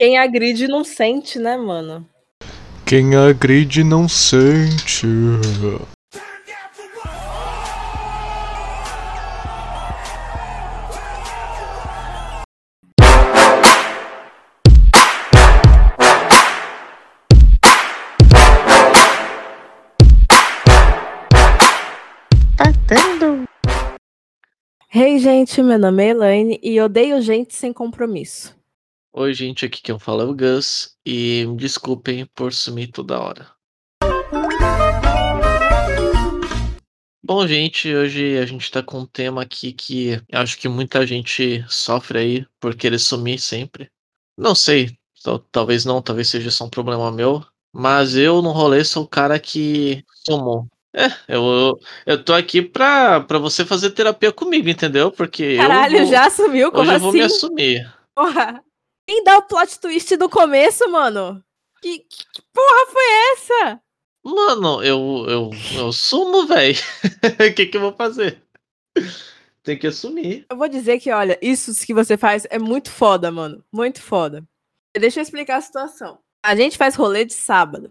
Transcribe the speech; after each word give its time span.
Quem 0.00 0.16
agride 0.16 0.68
não 0.68 0.84
sente, 0.84 1.40
né, 1.40 1.56
mano? 1.56 2.08
Quem 2.86 3.16
agride 3.16 3.82
não 3.82 4.08
sente. 4.08 5.08
Tá 22.56 22.70
dando. 22.86 23.48
Hey, 24.94 25.18
gente, 25.18 25.60
meu 25.60 25.76
nome 25.76 26.04
é 26.04 26.10
Elaine 26.10 26.60
e 26.62 26.80
odeio 26.80 27.20
gente 27.20 27.52
sem 27.56 27.72
compromisso. 27.72 28.57
Oi, 29.12 29.34
gente, 29.34 29.64
aqui 29.64 29.80
quem 29.82 29.98
fala 29.98 30.22
é 30.22 30.26
o 30.26 30.34
Gus 30.34 30.96
e 31.04 31.44
me 31.46 31.56
desculpem 31.56 32.26
por 32.34 32.52
sumir 32.52 32.88
toda 32.92 33.18
hora. 33.18 33.50
Bom, 37.22 37.46
gente, 37.46 37.92
hoje 37.94 38.38
a 38.38 38.46
gente 38.46 38.70
tá 38.70 38.82
com 38.82 39.00
um 39.00 39.06
tema 39.06 39.42
aqui 39.42 39.72
que 39.72 40.20
acho 40.32 40.56
que 40.58 40.68
muita 40.68 41.06
gente 41.06 41.64
sofre 41.68 42.18
aí 42.18 42.46
por 42.60 42.74
querer 42.74 42.98
sumir 42.98 43.38
sempre. 43.38 43.90
Não 44.36 44.54
sei, 44.54 44.96
tal- 45.22 45.38
talvez 45.38 45.84
não, 45.84 46.00
talvez 46.00 46.28
seja 46.28 46.50
só 46.50 46.64
um 46.64 46.70
problema 46.70 47.10
meu, 47.10 47.44
mas 47.72 48.16
eu 48.16 48.40
no 48.40 48.50
rolê 48.52 48.84
sou 48.84 49.04
o 49.04 49.08
cara 49.08 49.38
que 49.38 50.04
sumo. 50.26 50.68
É, 50.94 51.06
eu, 51.28 51.44
eu, 51.44 51.78
eu 52.06 52.24
tô 52.24 52.32
aqui 52.32 52.62
pra, 52.62 53.20
pra 53.20 53.38
você 53.38 53.64
fazer 53.64 53.90
terapia 53.90 54.32
comigo, 54.32 54.68
entendeu? 54.68 55.10
Porque 55.12 55.42
eu 55.42 55.56
Caralho, 55.68 55.98
vou- 55.98 56.06
já 56.06 56.26
assumiu? 56.26 56.70
Como 56.70 56.82
hoje 56.82 56.94
eu 56.94 56.98
vou 57.00 57.12
me 57.12 57.20
assim? 57.20 57.34
assumir. 57.34 57.94
Porra. 58.14 58.62
Quem 59.08 59.24
dá 59.24 59.38
o 59.38 59.42
plot 59.42 59.80
twist 59.80 60.14
do 60.18 60.28
começo, 60.28 60.86
mano? 60.90 61.42
Que, 61.80 62.00
que 62.00 62.24
que 62.34 62.42
porra 62.52 62.86
foi 62.92 63.32
essa? 63.32 63.80
Mano, 64.22 64.82
eu, 64.84 65.24
eu, 65.26 65.50
eu 65.76 65.92
sumo, 65.92 66.46
velho. 66.46 66.76
O 67.50 67.54
que 67.54 67.64
que 67.64 67.76
eu 67.78 67.80
vou 67.80 67.94
fazer? 67.94 68.42
Tem 69.62 69.78
que 69.78 69.86
assumir. 69.86 70.44
Eu 70.50 70.58
vou 70.58 70.68
dizer 70.68 71.00
que, 71.00 71.10
olha, 71.10 71.38
isso 71.40 71.72
que 71.86 71.94
você 71.94 72.18
faz 72.18 72.46
é 72.50 72.58
muito 72.58 72.90
foda, 72.90 73.30
mano. 73.32 73.64
Muito 73.72 74.02
foda. 74.02 74.44
Deixa 74.94 75.20
eu 75.20 75.22
explicar 75.22 75.56
a 75.56 75.62
situação. 75.62 76.18
A 76.44 76.54
gente 76.54 76.76
faz 76.76 76.94
rolê 76.94 77.24
de 77.24 77.32
sábado. 77.32 77.90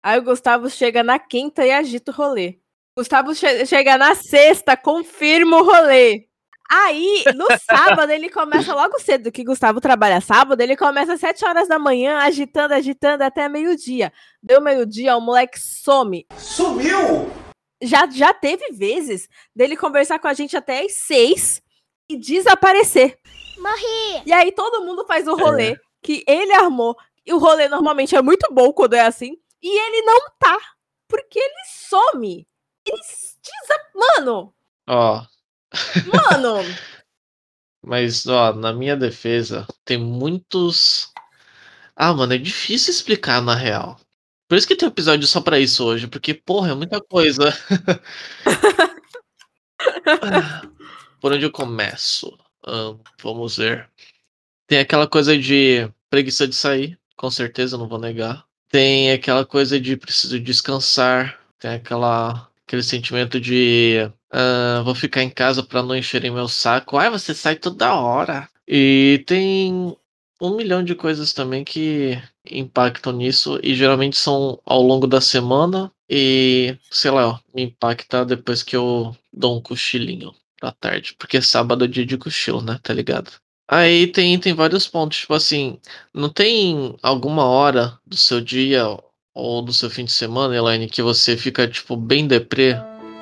Aí 0.00 0.16
o 0.16 0.22
Gustavo 0.22 0.70
chega 0.70 1.02
na 1.02 1.18
quinta 1.18 1.66
e 1.66 1.72
agita 1.72 2.12
o 2.12 2.14
rolê. 2.14 2.60
Gustavo 2.96 3.34
che- 3.34 3.66
chega 3.66 3.98
na 3.98 4.14
sexta, 4.14 4.76
confirma 4.76 5.56
o 5.60 5.64
rolê. 5.64 6.25
Aí, 6.70 7.24
no 7.34 7.46
sábado, 7.58 8.10
ele 8.10 8.28
começa 8.28 8.74
logo 8.74 8.98
cedo, 8.98 9.30
que 9.30 9.44
Gustavo 9.44 9.80
trabalha 9.80 10.20
sábado, 10.20 10.60
ele 10.60 10.76
começa 10.76 11.14
às 11.14 11.20
7 11.20 11.44
horas 11.44 11.68
da 11.68 11.78
manhã, 11.78 12.18
agitando, 12.18 12.74
agitando 12.74 13.22
até 13.22 13.48
meio-dia. 13.48 14.12
Deu 14.42 14.60
meio-dia, 14.60 15.16
o 15.16 15.20
moleque 15.20 15.58
some. 15.60 16.26
Sumiu! 16.36 17.30
Já, 17.82 18.08
já 18.10 18.32
teve 18.32 18.72
vezes 18.72 19.28
dele 19.54 19.76
conversar 19.76 20.18
com 20.18 20.28
a 20.28 20.34
gente 20.34 20.56
até 20.56 20.80
às 20.80 20.92
6 20.92 21.62
e 22.08 22.16
desaparecer. 22.16 23.18
Morri. 23.58 24.22
E 24.24 24.32
aí 24.32 24.52
todo 24.52 24.84
mundo 24.84 25.04
faz 25.06 25.26
o 25.26 25.36
rolê 25.36 25.78
que 26.02 26.24
ele 26.26 26.52
armou. 26.52 26.96
E 27.24 27.32
o 27.32 27.38
rolê 27.38 27.68
normalmente 27.68 28.16
é 28.16 28.22
muito 28.22 28.52
bom 28.52 28.72
quando 28.72 28.94
é 28.94 29.00
assim. 29.00 29.36
E 29.62 29.68
ele 29.68 30.02
não 30.02 30.20
tá. 30.38 30.58
Porque 31.08 31.38
ele 31.38 31.64
some. 31.88 32.46
Ele 32.86 32.98
desa... 32.98 33.80
Mano, 33.94 34.54
Ó, 34.88 35.20
mano. 36.12 36.62
mas 37.84 38.26
ó, 38.26 38.52
na 38.52 38.72
minha 38.72 38.96
defesa, 38.96 39.66
tem 39.84 39.98
muitos. 39.98 41.12
Ah, 41.94 42.12
mano, 42.12 42.34
é 42.34 42.38
difícil 42.38 42.92
explicar 42.92 43.40
na 43.40 43.54
real. 43.54 43.98
Por 44.48 44.56
isso 44.56 44.66
que 44.66 44.76
tem 44.76 44.88
um 44.88 44.92
episódio 44.92 45.26
só 45.26 45.40
pra 45.40 45.58
isso 45.58 45.84
hoje, 45.84 46.06
porque, 46.06 46.34
porra, 46.34 46.70
é 46.70 46.74
muita 46.74 47.00
coisa. 47.00 47.52
Por 51.20 51.32
onde 51.32 51.44
eu 51.44 51.50
começo? 51.50 52.36
Ahn, 52.64 52.98
vamos 53.22 53.56
ver. 53.56 53.90
Tem 54.66 54.78
aquela 54.78 55.08
coisa 55.08 55.36
de 55.36 55.90
preguiça 56.10 56.46
de 56.46 56.54
sair, 56.54 56.98
com 57.16 57.30
certeza, 57.30 57.76
não 57.76 57.88
vou 57.88 57.98
negar. 57.98 58.44
Tem 58.68 59.12
aquela 59.12 59.44
coisa 59.44 59.80
de 59.80 59.96
preciso 59.96 60.38
descansar. 60.38 61.40
Tem 61.58 61.74
aquela, 61.74 62.48
aquele 62.66 62.82
sentimento 62.82 63.40
de 63.40 64.10
ah, 64.30 64.82
vou 64.84 64.94
ficar 64.94 65.22
em 65.22 65.30
casa 65.30 65.62
pra 65.62 65.82
não 65.82 65.96
encherem 65.96 66.30
meu 66.30 66.48
saco. 66.48 66.98
Ai, 66.98 67.08
você 67.10 67.32
sai 67.34 67.56
toda 67.56 67.94
hora. 67.94 68.48
E 68.66 69.24
tem 69.26 69.96
um 70.40 70.56
milhão 70.56 70.82
de 70.82 70.94
coisas 70.94 71.32
também 71.32 71.64
que 71.64 72.20
impactam 72.50 73.12
nisso 73.12 73.58
e 73.62 73.74
geralmente 73.74 74.16
são 74.16 74.60
ao 74.66 74.82
longo 74.82 75.06
da 75.06 75.20
semana 75.20 75.90
e 76.08 76.76
sei 76.90 77.10
lá, 77.10 77.40
me 77.54 77.62
impacta 77.62 78.24
depois 78.24 78.62
que 78.62 78.76
eu 78.76 79.16
dou 79.32 79.56
um 79.56 79.62
cochilinho 79.62 80.34
da 80.60 80.72
tarde, 80.72 81.14
porque 81.18 81.40
sábado 81.40 81.84
é 81.84 81.88
dia 81.88 82.04
de 82.06 82.18
cochilo, 82.18 82.60
né? 82.60 82.78
Tá 82.82 82.92
ligado? 82.92 83.32
Aí 83.68 84.06
tem, 84.06 84.38
tem 84.38 84.54
vários 84.54 84.86
pontos, 84.86 85.18
tipo 85.18 85.34
assim, 85.34 85.80
não 86.14 86.28
tem 86.28 86.96
alguma 87.02 87.44
hora 87.44 87.98
do 88.06 88.16
seu 88.16 88.40
dia 88.40 88.84
ou 89.36 89.60
do 89.60 89.70
seu 89.70 89.90
fim 89.90 90.06
de 90.06 90.12
semana, 90.12 90.56
Elaine, 90.56 90.88
que 90.88 91.02
você 91.02 91.36
fica, 91.36 91.68
tipo, 91.68 91.94
bem 91.94 92.26
deprê? 92.26 92.74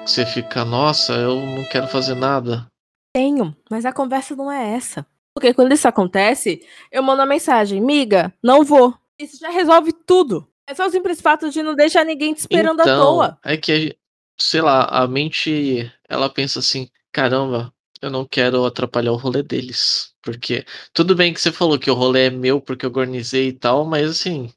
Que 0.05 0.11
você 0.11 0.25
fica, 0.25 0.65
nossa, 0.65 1.13
eu 1.15 1.35
não 1.35 1.65
quero 1.65 1.89
fazer 1.89 2.15
nada. 2.15 2.69
Tenho, 3.13 3.55
mas 3.69 3.85
a 3.85 3.93
conversa 3.93 4.37
não 4.37 4.51
é 4.51 4.75
essa. 4.75 5.05
Porque 5.35 5.53
quando 5.53 5.73
isso 5.73 5.89
acontece, 5.89 6.65
eu 6.93 7.03
mando 7.03 7.21
uma 7.21 7.27
mensagem, 7.27 7.81
miga, 7.81 8.33
não 8.41 8.63
vou. 8.65 8.95
Isso 9.19 9.39
já 9.41 9.51
resolve 9.51 9.93
tudo. 9.93 10.49
É 10.69 10.75
só 10.75 10.87
o 10.87 10.91
simples 10.91 11.21
fato 11.21 11.51
de 11.51 11.65
não 11.65 11.75
deixar 11.75 12.05
ninguém 12.05 12.33
te 12.33 12.39
esperando 12.39 12.81
à 12.81 12.85
toa. 12.85 13.39
É 13.45 13.57
que, 13.57 13.73
a 13.73 13.95
sei 14.41 14.61
lá, 14.61 14.85
a 14.85 15.09
mente, 15.09 15.93
ela 16.09 16.31
pensa 16.31 16.61
assim, 16.61 16.89
caramba, 17.13 17.73
eu 18.01 18.09
não 18.09 18.25
quero 18.25 18.65
atrapalhar 18.65 19.11
o 19.11 19.17
rolê 19.17 19.43
deles. 19.43 20.15
Porque, 20.23 20.65
tudo 20.93 21.17
bem 21.17 21.35
que 21.35 21.41
você 21.41 21.51
falou 21.51 21.77
que 21.77 21.91
o 21.91 21.95
rolê 21.95 22.27
é 22.27 22.31
meu 22.31 22.61
porque 22.61 22.87
eu 22.87 22.91
organizei 22.91 23.49
e 23.49 23.53
tal, 23.53 23.85
mas 23.85 24.09
assim, 24.09 24.53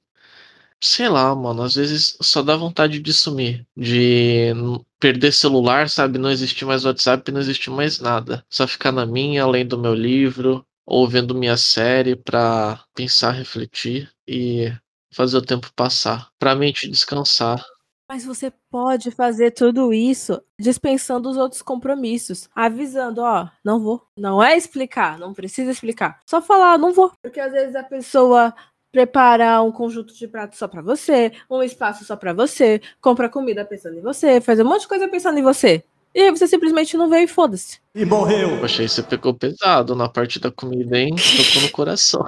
sei 0.81 1.09
lá, 1.09 1.33
mano, 1.35 1.63
às 1.63 1.75
vezes 1.75 2.17
só 2.21 2.41
dá 2.41 2.55
vontade 2.55 2.99
de 2.99 3.13
sumir, 3.13 3.65
de 3.75 4.53
perder 4.99 5.31
celular, 5.31 5.89
sabe? 5.89 6.17
Não 6.17 6.29
existir 6.29 6.65
mais 6.65 6.85
WhatsApp, 6.85 7.31
não 7.31 7.39
existir 7.39 7.69
mais 7.69 7.99
nada. 7.99 8.45
Só 8.49 8.67
ficar 8.67 8.91
na 8.91 9.05
minha, 9.05 9.43
além 9.43 9.65
do 9.65 9.77
meu 9.77 9.93
livro, 9.93 10.65
ou 10.85 11.07
vendo 11.07 11.35
minha 11.35 11.57
série 11.57 12.15
pra 12.15 12.83
pensar, 12.95 13.31
refletir 13.31 14.09
e 14.27 14.71
fazer 15.13 15.38
o 15.38 15.41
tempo 15.41 15.71
passar, 15.75 16.29
pra 16.39 16.55
mente 16.55 16.89
descansar. 16.89 17.65
Mas 18.09 18.23
você 18.23 18.53
pode 18.71 19.11
fazer 19.11 19.51
tudo 19.51 19.91
isso 19.94 20.41
dispensando 20.57 21.29
os 21.29 21.35
outros 21.35 21.61
compromissos, 21.61 22.47
avisando, 22.55 23.21
ó, 23.21 23.49
não 23.65 23.81
vou. 23.81 24.01
Não 24.17 24.41
é 24.41 24.55
explicar, 24.55 25.19
não 25.19 25.33
precisa 25.33 25.71
explicar. 25.71 26.21
Só 26.25 26.41
falar, 26.41 26.77
não 26.77 26.94
vou. 26.94 27.11
Porque 27.21 27.39
às 27.39 27.51
vezes 27.51 27.75
a 27.75 27.83
pessoa 27.83 28.53
prepara 28.91 29.61
um 29.61 29.71
conjunto 29.71 30.13
de 30.13 30.27
pratos 30.27 30.59
só 30.59 30.67
pra 30.67 30.81
você, 30.81 31.31
um 31.49 31.61
espaço 31.61 32.05
só 32.05 32.15
pra 32.15 32.33
você, 32.33 32.81
compra 33.01 33.29
comida 33.29 33.65
pensando 33.65 33.97
em 33.97 34.01
você, 34.01 34.41
faz 34.41 34.59
um 34.59 34.65
monte 34.65 34.81
de 34.81 34.87
coisa 34.87 35.07
pensando 35.07 35.37
em 35.37 35.43
você. 35.43 35.83
E 36.15 36.21
aí 36.21 36.31
você 36.31 36.47
simplesmente 36.47 36.97
não 36.97 37.09
veio 37.09 37.25
e 37.25 37.27
foda-se. 37.27 37.79
E 37.93 38.03
morreu. 38.03 38.59
Poxa, 38.59 38.81
aí 38.81 38.89
você 38.89 39.03
pegou 39.03 39.35
pesado 39.35 39.95
na 39.95 40.09
parte 40.09 40.39
da 40.39 40.49
comida, 40.49 40.97
hein? 40.97 41.15
Tocou 41.15 41.61
no 41.61 41.71
coração. 41.71 42.25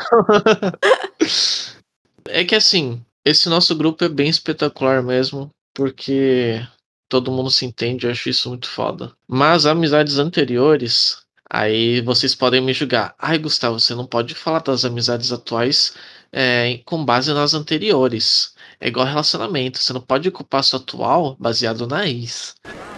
é 2.28 2.44
que 2.44 2.54
assim, 2.54 3.04
esse 3.26 3.50
nosso 3.50 3.76
grupo 3.76 4.04
é 4.04 4.10
bem 4.10 4.30
espetacular 4.30 5.02
mesmo, 5.02 5.50
porque 5.74 6.62
todo 7.10 7.32
mundo 7.32 7.50
se 7.50 7.66
entende, 7.66 8.06
eu 8.06 8.12
acho 8.12 8.30
isso 8.30 8.50
muito 8.50 8.70
foda. 8.70 9.12
Mas 9.28 9.66
amizades 9.66 10.20
anteriores, 10.20 11.18
aí 11.50 12.00
vocês 12.02 12.36
podem 12.36 12.62
me 12.62 12.74
julgar. 12.74 13.16
Ai, 13.18 13.40
Gustavo, 13.40 13.80
você 13.80 13.96
não 13.96 14.06
pode 14.06 14.36
falar 14.36 14.60
das 14.60 14.86
amizades 14.86 15.32
atuais 15.32 15.96
é, 16.32 16.80
com 16.86 17.04
base 17.04 17.34
nas 17.34 17.54
anteriores. 17.54 18.54
É 18.80 18.88
igual 18.88 19.06
relacionamento, 19.06 19.80
você 19.80 19.94
não 19.94 20.02
pode 20.02 20.30
culpar 20.32 20.64
sua 20.64 20.80
atual 20.80 21.36
baseado 21.40 21.86
na 21.88 22.08
ex. 22.08 22.56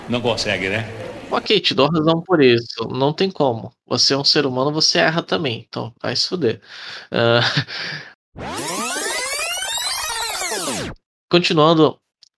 Não 0.09 0.21
consegue, 0.21 0.69
né? 0.69 0.85
Ok, 1.31 1.59
te 1.61 1.73
dou 1.73 1.89
razão 1.89 2.21
por 2.21 2.41
isso. 2.41 2.87
Não 2.89 3.13
tem 3.13 3.31
como. 3.31 3.73
Você 3.87 4.13
é 4.13 4.17
um 4.17 4.23
ser 4.23 4.45
humano, 4.45 4.71
você 4.71 4.99
erra 4.99 5.23
também. 5.23 5.65
Então, 5.67 5.93
vai 6.01 6.15
se 6.15 6.27
fuder. 6.27 6.61
Ah, 7.09 7.39
Continuando, 11.29 11.97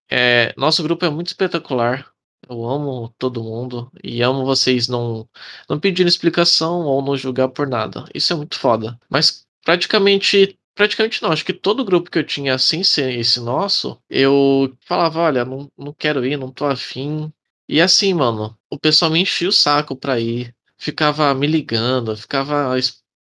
é, 0.10 0.54
nosso 0.56 0.84
grupo 0.84 1.04
é 1.04 1.10
muito 1.10 1.28
espetacular. 1.28 2.07
Eu 2.48 2.63
amo 2.69 3.12
todo 3.18 3.44
mundo 3.44 3.92
e 4.04 4.22
amo 4.22 4.46
vocês 4.46 4.88
não, 4.88 5.28
não 5.68 5.80
pedirem 5.80 6.07
explicação 6.07 6.81
ou 6.81 7.01
não 7.01 7.18
julgar 7.18 7.50
por 7.50 7.68
nada. 7.68 8.06
Isso 8.13 8.31
é 8.34 8.36
muito 8.36 8.60
foda. 8.60 9.00
Mas 9.10 9.46
praticamente, 9.63 10.60
praticamente 10.75 11.22
não. 11.22 11.31
Acho 11.31 11.46
que 11.46 11.54
todo 11.54 11.86
grupo 11.86 12.10
que 12.10 12.20
eu 12.20 12.24
tinha 12.24 12.58
ser 12.58 13.18
esse 13.20 13.40
nosso, 13.40 14.00
eu 14.10 14.75
falava, 14.86 15.20
olha, 15.22 15.46
não, 15.46 15.72
não 15.78 15.94
quero 15.94 16.25
ir, 16.25 16.38
não 16.38 16.52
tô 16.52 16.66
afim. 16.66 17.31
E 17.68 17.81
assim, 17.81 18.14
mano, 18.14 18.58
o 18.70 18.78
pessoal 18.80 19.12
me 19.12 19.22
enchia 19.22 19.50
o 19.50 19.52
saco 19.52 19.96
pra 19.96 20.20
ir. 20.20 20.56
Ficava 20.78 21.34
me 21.34 21.48
ligando, 21.48 22.16
ficava 22.18 22.75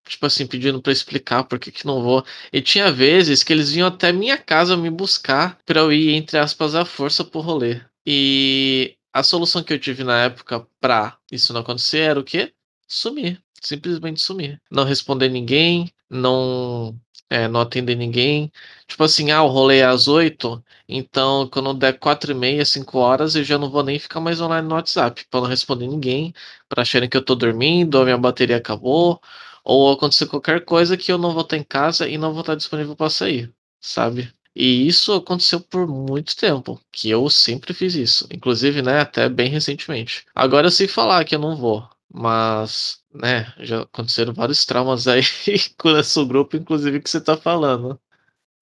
tipo 0.09 0.27
assim, 0.27 0.47
pedindo 0.47 0.81
pra 0.81 0.93
explicar 0.93 1.45
por 1.45 1.59
que 1.59 1.71
que 1.71 1.87
não 1.87 2.03
vou. 2.03 2.25
E 2.53 2.61
tinha 2.61 2.91
vezes 2.91 3.43
que 3.43 3.53
eles 3.53 3.73
vinham 3.73 3.89
até 3.89 4.13
minha 4.13 4.39
casa 4.39 4.77
me 4.77 4.91
buscar 4.91 5.59
pra 5.67 5.81
eu 5.81 5.93
ir, 5.93 6.15
entre 6.15 6.39
aspas, 6.39 6.75
à 6.75 6.85
força 6.85 7.25
pro 7.25 7.41
rolê. 7.41 7.81
E 8.07 8.97
a 9.13 9.23
solução 9.23 9.63
que 9.63 9.73
eu 9.73 9.79
tive 9.79 10.05
na 10.05 10.25
época 10.25 10.67
pra 10.81 11.19
isso 11.31 11.53
não 11.53 11.61
acontecer 11.61 11.99
era 11.99 12.21
o 12.21 12.25
quê? 12.25 12.53
Sumir. 12.87 13.41
Simplesmente 13.61 14.21
sumir. 14.21 14.61
Não 14.71 14.85
responder 14.85 15.29
ninguém, 15.29 15.91
não, 16.11 16.99
é, 17.31 17.49
não 17.49 17.61
atender 17.61 17.97
ninguém. 17.97 18.53
Tipo 18.87 19.05
assim, 19.05 19.31
ah, 19.31 19.43
o 19.43 19.49
rolê 19.49 19.79
é 19.79 19.85
às 19.87 20.09
8, 20.09 20.63
então 20.89 21.49
quando 21.49 21.75
der 21.75 21.99
4 21.99 22.33
e 22.33 22.35
meia, 22.35 22.65
5 22.65 22.99
horas, 22.99 23.35
eu 23.35 23.45
já 23.45 23.59
não 23.59 23.71
vou 23.71 23.83
nem 23.83 23.99
ficar 23.99 24.21
mais 24.21 24.41
online 24.41 24.67
no 24.67 24.75
WhatsApp, 24.75 25.27
pra 25.31 25.41
não 25.41 25.49
responder 25.49 25.87
ninguém, 25.87 26.33
pra 26.69 26.83
acharem 26.83 27.09
que 27.09 27.17
eu 27.17 27.25
tô 27.25 27.35
dormindo, 27.35 27.97
ou 27.97 28.05
minha 28.05 28.19
bateria 28.19 28.57
acabou, 28.57 29.21
ou 29.65 29.93
acontecer 29.93 30.27
qualquer 30.27 30.65
coisa 30.65 30.97
que 30.97 31.13
eu 31.13 31.19
não 31.19 31.33
vou 31.33 31.43
estar 31.43 31.57
em 31.57 31.63
casa 31.65 32.09
e 32.09 32.17
não 32.19 32.33
vou 32.33 32.41
estar 32.41 32.55
disponível 32.55 32.97
pra 32.97 33.11
sair, 33.11 33.53
sabe? 33.81 34.33
E 34.55 34.87
isso 34.87 35.13
aconteceu 35.13 35.61
por 35.61 35.87
muito 35.87 36.37
tempo, 36.37 36.81
que 36.91 37.09
eu 37.11 37.29
sempre 37.31 37.73
fiz 37.75 37.95
isso, 37.95 38.27
inclusive, 38.33 38.83
né, 38.83 39.01
até 39.01 39.29
bem 39.29 39.49
recentemente. 39.49 40.25
Agora 40.35 40.67
eu 40.67 40.71
sei 40.71 40.89
falar 40.89 41.25
que 41.25 41.35
eu 41.35 41.39
não 41.39 41.57
vou, 41.57 41.89
mas, 42.13 43.03
né, 43.13 43.53
já 43.59 43.83
aconteceram 43.83 44.33
vários 44.33 44.65
traumas 44.65 45.07
aí 45.07 45.23
com 45.79 45.91
esse 45.91 46.25
grupo, 46.25 46.57
inclusive 46.57 47.01
que 47.01 47.11
você 47.11 47.21
tá 47.21 47.37
falando. 47.37 48.01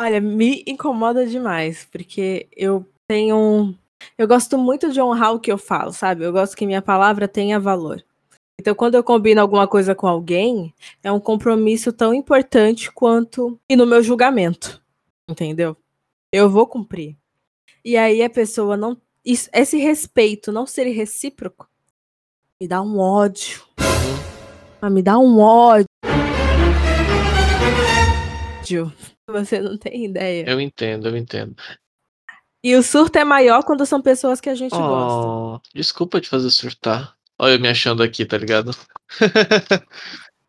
Olha, 0.01 0.21
me 0.21 0.63
incomoda 0.67 1.27
demais, 1.27 1.87
porque 1.91 2.49
eu 2.55 2.85
tenho 3.09 3.37
um. 3.37 3.75
Eu 4.19 4.29
gosto 4.29 4.59
muito 4.59 4.93
de 4.93 5.01
honrar 5.01 5.33
o 5.33 5.41
que 5.41 5.51
eu 5.51 5.57
falo, 5.57 5.93
sabe? 5.93 6.25
Eu 6.25 6.33
gosto 6.33 6.57
que 6.57 6.67
minha 6.67 6.83
palavra 6.83 7.27
tenha 7.27 7.59
valor. 7.59 8.05
Então, 8.61 8.75
quando 8.75 8.95
eu 8.95 9.05
combino 9.05 9.41
alguma 9.41 9.67
coisa 9.67 9.95
com 9.95 10.07
alguém, 10.07 10.75
é 11.03 11.11
um 11.11 11.21
compromisso 11.21 11.93
tão 11.93 12.13
importante 12.13 12.91
quanto 12.91 13.59
e 13.69 13.77
no 13.77 13.87
meu 13.87 14.03
julgamento. 14.03 14.83
Entendeu? 15.29 15.77
Eu 16.33 16.51
vou 16.51 16.67
cumprir. 16.67 17.17
E 17.85 17.97
aí 17.97 18.23
a 18.23 18.31
pessoa 18.31 18.77
não. 18.77 19.01
Esse 19.25 19.79
respeito 19.79 20.53
não 20.53 20.67
ser 20.67 20.85
recíproco 20.91 21.69
me 22.61 22.67
dá 22.67 22.81
um 22.81 22.99
ódio. 22.99 23.63
Ah, 24.81 24.89
me 24.89 25.03
dá 25.03 25.19
um 25.19 25.39
ódio. 25.39 25.87
Você 29.29 29.61
não 29.61 29.77
tem 29.77 30.07
ideia. 30.07 30.49
Eu 30.49 30.61
entendo, 30.61 31.09
eu 31.09 31.17
entendo. 31.17 31.55
E 32.65 32.75
o 32.75 32.83
surto 32.83 33.19
é 33.19 33.25
maior 33.25 33.63
quando 33.63 33.85
são 33.85 34.01
pessoas 34.01 34.41
que 34.41 34.49
a 34.49 34.55
gente 34.55 34.75
Oh, 34.75 34.79
gosta. 34.79 35.69
desculpa 35.75 36.21
te 36.21 36.29
fazer 36.29 36.51
surtar. 36.51 37.15
Olha 37.39 37.53
eu 37.55 37.61
me 37.61 37.69
achando 37.69 38.03
aqui, 38.03 38.25
tá 38.25 38.39
ligado? 38.39 38.71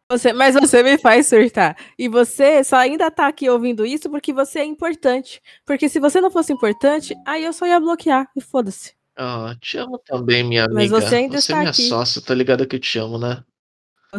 Você, 0.10 0.31
mas 0.31 0.56
você 0.56 0.81
me 0.81 0.98
faz 0.98 1.27
surtar. 1.27 1.75
E 2.00 2.07
você 2.07 2.63
só 2.63 2.77
ainda 2.77 3.12
tá 3.12 3.27
aqui 3.27 3.50
ouvindo 3.50 3.86
isso 3.86 4.10
porque 4.10 4.31
você 4.31 4.60
é 4.60 4.63
importante. 4.63 5.42
Porque 5.65 5.89
se 5.89 6.00
você 6.00 6.21
não 6.21 6.31
fosse 6.31 6.53
importante, 6.53 7.13
aí 7.25 7.44
eu 7.44 7.51
só 7.51 7.68
ia 7.68 7.77
bloquear. 7.77 8.25
E 8.33 8.39
foda-se. 8.39 8.94
Ah, 9.17 9.55
te 9.59 9.77
amo 9.77 9.97
também, 9.97 10.43
minha 10.43 10.67
Mas 10.71 10.91
amiga. 10.91 11.01
você 11.01 11.15
ainda 11.15 11.31
Você 11.41 11.51
é 11.51 11.55
está 11.55 11.57
minha 11.57 11.69
aqui. 11.71 11.81
sócia, 11.87 12.21
tá 12.21 12.33
ligado 12.35 12.67
que 12.67 12.75
eu 12.75 12.79
te 12.79 12.99
amo, 12.99 13.17
né? 13.17 13.43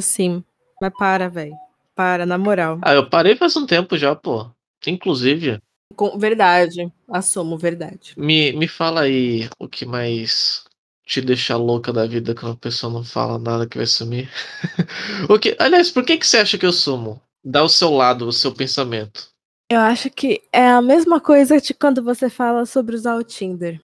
Sim. 0.01 0.45
Mas 0.81 0.93
para, 0.99 1.29
velho. 1.29 1.55
Para, 1.95 2.27
na 2.27 2.37
moral. 2.39 2.79
Ah, 2.83 2.95
eu 2.95 3.09
parei 3.09 3.37
faz 3.37 3.57
um 3.57 3.67
tempo 3.67 3.97
já, 3.97 4.15
pô. 4.15 4.51
Inclusive, 4.87 5.59
Com, 5.97 6.19
verdade. 6.19 6.93
Assumo, 7.09 7.57
verdade. 7.59 8.15
me, 8.17 8.53
me 8.53 8.69
fala 8.69 9.03
aí 9.03 9.49
o 9.59 9.69
que 9.69 9.85
mais 9.87 10.65
te 11.05 11.21
deixa 11.21 11.57
louca 11.57 11.93
da 11.93 12.07
vida 12.07 12.35
quando 12.35 12.53
a 12.53 12.57
pessoa 12.57 12.93
não 12.93 13.03
fala 13.03 13.39
nada 13.39 13.67
que 13.67 13.77
vai 13.79 13.87
sumir. 13.87 14.29
o 15.29 15.39
que, 15.39 15.57
aliás, 15.59 15.91
por 15.91 16.05
que, 16.05 16.17
que 16.19 16.27
você 16.27 16.39
acha 16.39 16.59
que 16.59 16.67
eu 16.67 16.73
sumo? 16.73 17.21
Dá 17.45 17.63
o 17.63 17.69
seu 17.69 17.91
lado, 17.91 18.27
o 18.29 18.33
seu 18.33 18.53
pensamento. 18.53 19.29
Eu 19.71 19.81
acho 19.81 20.11
que 20.11 20.43
é 20.53 20.67
a 20.69 20.81
mesma 20.83 21.21
coisa 21.21 21.61
de 21.61 21.75
quando 21.75 22.03
você 22.03 22.31
fala 22.31 22.65
sobre 22.65 22.95
usar 22.95 23.17
o 23.17 23.23
Tinder. 23.25 23.81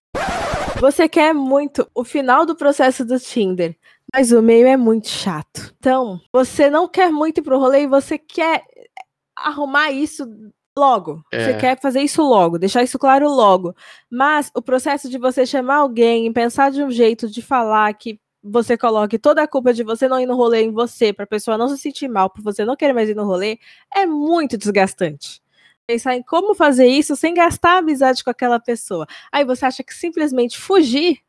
Você 0.79 1.07
quer 1.09 1.33
muito 1.33 1.89
o 1.95 2.03
final 2.03 2.45
do 2.45 2.55
processo 2.55 3.05
do 3.05 3.19
Tinder, 3.19 3.75
mas 4.13 4.31
o 4.31 4.41
meio 4.41 4.67
é 4.67 4.77
muito 4.77 5.07
chato. 5.07 5.73
Então, 5.79 6.19
você 6.33 6.69
não 6.69 6.87
quer 6.87 7.11
muito 7.11 7.39
ir 7.39 7.41
pro 7.43 7.57
rolê 7.59 7.83
e 7.83 7.87
você 7.87 8.17
quer 8.17 8.63
arrumar 9.35 9.91
isso 9.91 10.25
logo. 10.77 11.23
Você 11.33 11.51
É. 11.51 11.57
quer 11.57 11.79
fazer 11.81 12.01
isso 12.01 12.21
logo, 12.21 12.59
deixar 12.59 12.83
isso 12.83 12.99
claro 12.99 13.27
logo. 13.29 13.73
Mas 14.11 14.51
o 14.53 14.61
processo 14.61 15.09
de 15.09 15.17
você 15.17 15.45
chamar 15.45 15.77
alguém 15.77 16.31
pensar 16.33 16.71
de 16.71 16.83
um 16.83 16.91
jeito 16.91 17.29
de 17.29 17.41
falar 17.41 17.93
que 17.93 18.19
você 18.43 18.77
coloque 18.77 19.17
toda 19.17 19.41
a 19.41 19.47
culpa 19.47 19.73
de 19.73 19.83
você 19.83 20.07
não 20.07 20.19
ir 20.19 20.27
no 20.27 20.35
rolê 20.35 20.61
em 20.63 20.71
você, 20.71 21.11
pra 21.11 21.25
pessoa 21.25 21.57
não 21.57 21.67
se 21.67 21.77
sentir 21.79 22.07
mal 22.07 22.29
por 22.29 22.43
você 22.43 22.63
não 22.63 22.75
querer 22.75 22.93
mais 22.93 23.09
ir 23.09 23.15
no 23.15 23.25
rolê, 23.25 23.57
é 23.95 24.05
muito 24.05 24.55
desgastante 24.57 25.41
pensar 25.85 26.15
em 26.15 26.23
como 26.23 26.55
fazer 26.55 26.87
isso 26.87 27.15
sem 27.15 27.33
gastar 27.33 27.77
amizade 27.77 28.23
com 28.23 28.29
aquela 28.29 28.59
pessoa. 28.59 29.07
Aí 29.31 29.45
você 29.45 29.65
acha 29.65 29.83
que 29.83 29.93
simplesmente 29.93 30.57
fugir 30.57 31.19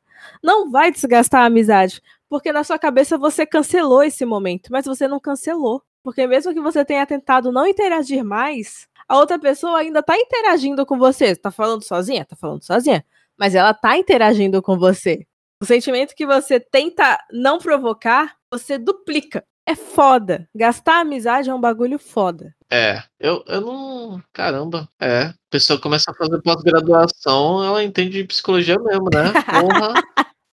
não 0.42 0.70
vai 0.70 0.90
desgastar 0.90 1.42
a 1.42 1.46
amizade, 1.46 2.02
porque 2.28 2.50
na 2.50 2.64
sua 2.64 2.78
cabeça 2.78 3.18
você 3.18 3.46
cancelou 3.46 4.02
esse 4.02 4.24
momento, 4.24 4.68
mas 4.70 4.86
você 4.86 5.06
não 5.06 5.20
cancelou. 5.20 5.82
Porque 6.02 6.26
mesmo 6.26 6.54
que 6.54 6.60
você 6.60 6.84
tenha 6.84 7.04
tentado 7.04 7.50
não 7.52 7.66
interagir 7.66 8.24
mais, 8.24 8.88
a 9.08 9.18
outra 9.18 9.38
pessoa 9.38 9.78
ainda 9.78 10.02
tá 10.02 10.16
interagindo 10.16 10.86
com 10.86 10.96
você. 10.96 11.34
Tá 11.34 11.50
falando 11.50 11.82
sozinha? 11.82 12.24
Tá 12.24 12.36
falando 12.36 12.62
sozinha. 12.62 13.04
Mas 13.36 13.54
ela 13.54 13.74
tá 13.74 13.96
interagindo 13.96 14.62
com 14.62 14.78
você. 14.78 15.26
O 15.60 15.64
sentimento 15.64 16.14
que 16.14 16.26
você 16.26 16.60
tenta 16.60 17.18
não 17.32 17.58
provocar, 17.58 18.36
você 18.50 18.78
duplica. 18.78 19.44
É 19.68 19.74
foda. 19.74 20.48
Gastar 20.54 21.00
amizade 21.00 21.50
é 21.50 21.54
um 21.54 21.60
bagulho 21.60 21.98
foda. 21.98 22.54
É, 22.70 23.02
eu, 23.18 23.44
eu 23.48 23.60
não. 23.60 24.22
Caramba, 24.32 24.88
é. 25.00 25.24
A 25.24 25.34
pessoa 25.50 25.80
começa 25.80 26.10
a 26.10 26.14
fazer 26.14 26.40
pós-graduação, 26.40 27.64
ela 27.64 27.82
entende 27.82 28.22
de 28.22 28.28
psicologia 28.28 28.78
mesmo, 28.78 29.10
né? 29.12 29.32
Porra. 29.32 29.94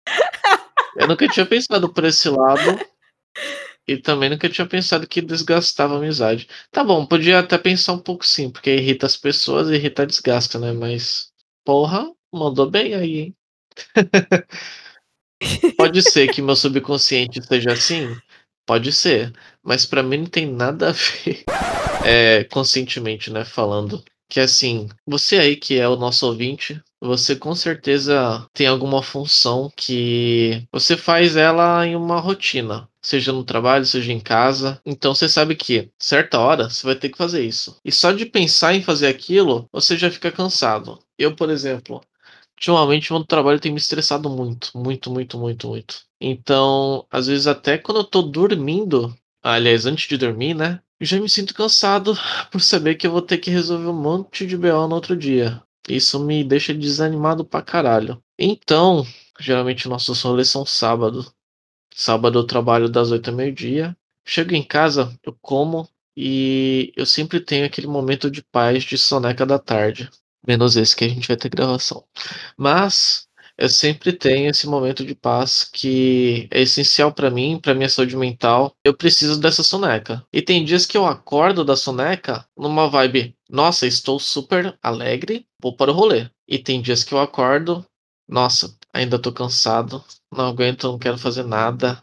eu 0.97 1.07
nunca 1.07 1.29
tinha 1.29 1.45
pensado 1.45 1.93
por 1.93 2.05
esse 2.05 2.31
lado. 2.31 2.81
E 3.87 3.99
também 3.99 4.31
nunca 4.31 4.49
tinha 4.49 4.67
pensado 4.67 5.07
que 5.07 5.21
desgastava 5.21 5.95
a 5.95 5.99
amizade. 5.99 6.49
Tá 6.71 6.83
bom, 6.83 7.05
podia 7.05 7.41
até 7.41 7.59
pensar 7.59 7.93
um 7.93 7.99
pouco 7.99 8.25
sim, 8.25 8.51
porque 8.51 8.77
irrita 8.77 9.07
as 9.07 9.17
pessoas 9.17 9.69
e 9.69 9.75
irrita 9.75 10.07
desgasta, 10.07 10.59
né? 10.59 10.73
Mas, 10.73 11.31
porra, 11.65 12.11
mandou 12.33 12.71
bem 12.71 12.95
aí, 12.95 13.19
hein? 13.19 13.37
Pode 15.77 16.01
ser 16.03 16.33
que 16.33 16.41
meu 16.41 16.55
subconsciente 16.55 17.45
seja 17.45 17.73
assim? 17.73 18.17
Pode 18.67 18.93
ser. 18.93 19.33
Mas 19.63 19.87
pra 19.87 20.03
mim 20.03 20.19
não 20.19 20.27
tem 20.27 20.47
nada 20.47 20.91
a 20.91 20.93
ver. 20.93 21.45
É, 22.05 22.43
conscientemente, 22.45 23.31
né? 23.31 23.45
Falando. 23.45 24.03
Que 24.29 24.41
assim, 24.41 24.89
você 25.07 25.39
aí 25.39 25.55
que 25.55 25.79
é 25.79 25.87
o 25.89 25.95
nosso 25.95 26.27
ouvinte, 26.27 26.83
você 27.01 27.37
com 27.37 27.55
certeza 27.55 28.45
tem 28.53 28.67
alguma 28.67 29.03
função 29.03 29.71
que 29.77 30.67
você 30.73 30.97
faz 30.97 31.37
ela 31.37 31.87
em 31.87 31.95
uma 31.95 32.19
rotina. 32.19 32.89
Seja 33.05 33.33
no 33.33 33.45
trabalho, 33.45 33.85
seja 33.85 34.13
em 34.13 34.19
casa. 34.19 34.81
Então 34.87 35.15
você 35.15 35.29
sabe 35.29 35.55
que, 35.55 35.91
certa 35.99 36.41
hora, 36.41 36.71
você 36.71 36.85
vai 36.87 36.95
ter 36.97 37.09
que 37.09 37.19
fazer 37.19 37.45
isso. 37.45 37.77
E 37.85 37.93
só 37.93 38.11
de 38.11 38.27
pensar 38.27 38.75
em 38.75 38.83
fazer 38.83 39.07
aquilo, 39.07 39.69
você 39.73 39.97
já 39.97 40.11
fica 40.11 40.33
cansado. 40.33 40.99
Eu, 41.19 41.37
por 41.37 41.51
exemplo, 41.51 42.01
ultimamente 42.63 43.13
meu 43.13 43.25
trabalho 43.25 43.59
tem 43.59 43.73
me 43.73 43.79
estressado 43.79 44.31
muito, 44.31 44.71
muito, 44.77 45.11
muito, 45.11 45.37
muito, 45.37 45.69
muito. 45.69 46.03
Então, 46.21 47.05
às 47.11 47.27
vezes 47.27 47.47
até 47.49 47.77
quando 47.77 47.99
eu 47.99 48.05
tô 48.05 48.23
dormindo, 48.23 49.15
aliás, 49.43 49.85
antes 49.85 50.09
de 50.09 50.17
dormir, 50.17 50.55
né? 50.55 50.81
Já 51.01 51.21
me 51.21 51.29
sinto 51.29 51.55
cansado 51.55 52.15
por 52.53 52.61
saber 52.61 52.95
que 52.95 53.07
eu 53.07 53.11
vou 53.11 53.23
ter 53.23 53.39
que 53.39 53.51
resolver 53.51 53.89
um 53.89 54.01
monte 54.01 54.47
de 54.47 54.57
BO 54.57 54.87
no 54.87 54.95
outro 54.95 55.17
dia. 55.17 55.61
Isso 55.89 56.21
me 56.21 56.45
deixa 56.45 56.73
desanimado 56.73 57.45
pra 57.45 57.61
caralho. 57.61 58.23
Então, 58.39 59.05
geralmente 59.41 59.89
nossos 59.89 60.23
rolês 60.23 60.49
são 60.49 60.65
sábado. 60.65 61.27
Sábado 61.93 62.39
eu 62.39 62.47
trabalho 62.47 62.89
das 62.89 63.11
8 63.11 63.31
ao 63.31 63.37
meio-dia. 63.37 63.97
Chego 64.25 64.55
em 64.55 64.63
casa, 64.63 65.13
eu 65.25 65.37
como 65.43 65.89
e 66.17 66.93
eu 66.97 67.05
sempre 67.05 67.41
tenho 67.41 67.67
aquele 67.67 67.89
momento 67.89 68.31
de 68.31 68.43
paz 68.43 68.85
de 68.85 68.97
soneca 68.97 69.45
da 69.45 69.59
tarde. 69.59 70.09
Menos 70.47 70.77
esse 70.77 70.97
que 70.97 71.05
a 71.05 71.09
gente 71.09 71.29
vai 71.29 71.37
ter 71.37 71.49
gravação. 71.49 72.05
Mas 72.57 73.29
eu 73.57 73.69
sempre 73.69 74.13
tenho 74.13 74.51
esse 74.51 74.67
momento 74.67 75.05
de 75.05 75.15
paz 75.15 75.65
que 75.65 76.49
é 76.51 76.63
essencial 76.63 77.13
pra 77.13 77.31
mim, 77.31 77.61
pra 77.61 77.75
minha 77.75 77.89
saúde 77.89 78.17
mental. 78.17 78.75
Eu 78.85 78.95
preciso 78.95 79.39
dessa 79.39 79.63
soneca. 79.63 80.25
E 80.33 80.43
tem 80.43 80.65
dias 80.65 80.87
que 80.87 80.97
eu 80.97 81.07
acordo 81.07 81.65
da 81.65 81.77
soneca 81.77 82.47
numa 82.57 82.89
vibe, 82.89 83.37
nossa, 83.49 83.87
estou 83.87 84.19
super 84.19 84.77
alegre, 84.83 85.47
vou 85.61 85.77
para 85.77 85.91
o 85.91 85.95
rolê. 85.95 86.29
E 86.49 86.59
tem 86.59 86.83
dias 86.83 87.05
que 87.05 87.15
eu 87.15 87.21
acordo, 87.21 87.85
nossa, 88.29 88.75
ainda 88.93 89.19
tô 89.19 89.33
cansado, 89.33 90.03
não 90.33 90.47
aguento, 90.47 90.89
não 90.89 90.99
quero 90.99 91.19
fazer 91.19 91.45
nada. 91.45 92.03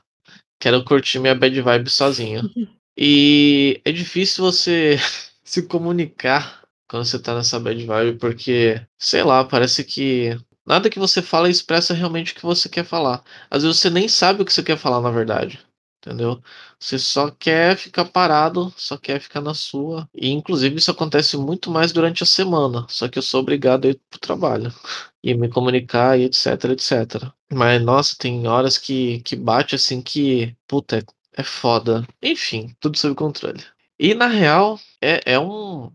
Quero 0.60 0.84
curtir 0.84 1.19
minha 1.19 1.36
bad 1.36 1.62
vibe 1.62 1.89
sozinho. 1.89 2.43
E 3.01 3.79
é 3.86 3.93
difícil 3.93 4.43
você 4.43 4.98
se 5.41 5.65
comunicar 5.65 6.59
quando 6.89 7.05
você 7.05 7.19
tá 7.19 7.36
nessa 7.36 7.60
bad 7.60 7.86
vibe, 7.86 8.19
porque, 8.19 8.86
sei 8.98 9.24
lá, 9.24 9.43
parece 9.46 9.84
que 9.84 10.38
nada 10.65 10.89
que 10.89 11.00
você 11.00 11.22
fala 11.22 11.50
expressa 11.50 11.93
realmente 11.93 12.34
o 12.34 12.36
que 12.36 12.43
você 12.43 12.69
quer 12.69 12.86
falar. 12.86 13.24
Às 13.50 13.63
vezes 13.63 13.79
você 13.79 13.89
nem 13.89 14.08
sabe 14.08 14.41
o 14.41 14.46
que 14.46 14.53
você 14.53 14.63
quer 14.63 14.77
falar, 14.77 15.01
na 15.01 15.12
verdade. 15.12 15.60
entendeu? 16.01 16.41
Você 16.79 16.98
só 17.00 17.29
quer 17.31 17.77
ficar 17.77 18.05
parado, 18.05 18.74
só 18.77 18.98
quer 18.98 19.19
ficar 19.19 19.41
na 19.41 19.53
sua. 19.53 20.08
E 20.13 20.29
inclusive 20.29 20.77
isso 20.77 20.91
acontece 20.91 21.38
muito 21.38 21.69
mais 21.72 21.91
durante 21.91 22.24
a 22.24 22.25
semana, 22.25 22.86
só 22.89 23.08
que 23.08 23.17
eu 23.19 23.24
sou 23.24 23.41
obrigado 23.41 23.86
a 23.86 23.89
ir 23.91 24.00
pro 24.10 24.19
trabalho 24.19 24.74
e 25.24 25.34
me 25.34 25.50
comunicar 25.50 26.17
e 26.19 26.24
etc, 26.25 26.65
etc. 26.72 27.31
Mas 27.51 27.81
nossa, 27.84 28.15
tem 28.17 28.48
horas 28.48 28.77
que 28.77 29.22
que 29.22 29.36
bate 29.36 29.75
assim 29.75 30.01
que, 30.01 30.55
puta, 30.67 30.98
é, 31.00 31.03
é 31.41 31.43
foda. 31.43 32.05
Enfim, 32.22 32.75
tudo 32.79 32.98
sob 32.98 33.15
controle. 33.15 33.63
E 34.00 34.13
na 34.13 34.27
real, 34.27 34.79
é, 35.01 35.34
é 35.34 35.39
um 35.39 35.91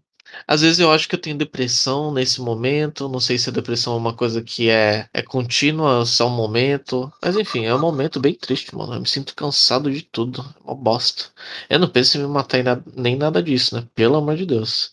às 0.47 0.61
vezes 0.61 0.79
eu 0.79 0.91
acho 0.93 1.09
que 1.09 1.15
eu 1.15 1.21
tenho 1.21 1.37
depressão 1.37 2.13
nesse 2.13 2.41
momento. 2.41 3.09
Não 3.09 3.21
sei 3.21 3.39
se 3.39 3.49
a 3.49 3.53
depressão 3.53 3.95
é 3.95 3.97
uma 3.97 4.15
coisa 4.15 4.43
que 4.43 4.69
é, 4.69 5.09
é 5.13 5.23
contínua, 5.23 6.05
só 6.07 6.27
um 6.29 6.31
momento. 6.31 7.13
Mas 7.23 7.37
enfim, 7.37 7.65
é 7.65 7.75
um 7.75 7.81
momento 7.81 8.21
bem 8.21 8.35
triste, 8.35 8.75
mano. 8.75 8.95
Eu 8.95 9.01
me 9.01 9.09
sinto 9.09 9.35
cansado 9.35 9.91
de 9.91 10.03
tudo. 10.03 10.43
É 10.43 10.71
uma 10.71 10.75
bosta. 10.75 11.27
Eu 11.69 11.79
não 11.79 11.89
penso 11.89 12.17
em 12.19 12.23
me 12.23 12.27
matar 12.29 12.63
nem 12.95 13.17
nada 13.17 13.43
disso, 13.43 13.75
né? 13.77 13.87
Pelo 13.95 14.17
amor 14.17 14.37
de 14.37 14.47
Deus. 14.47 14.93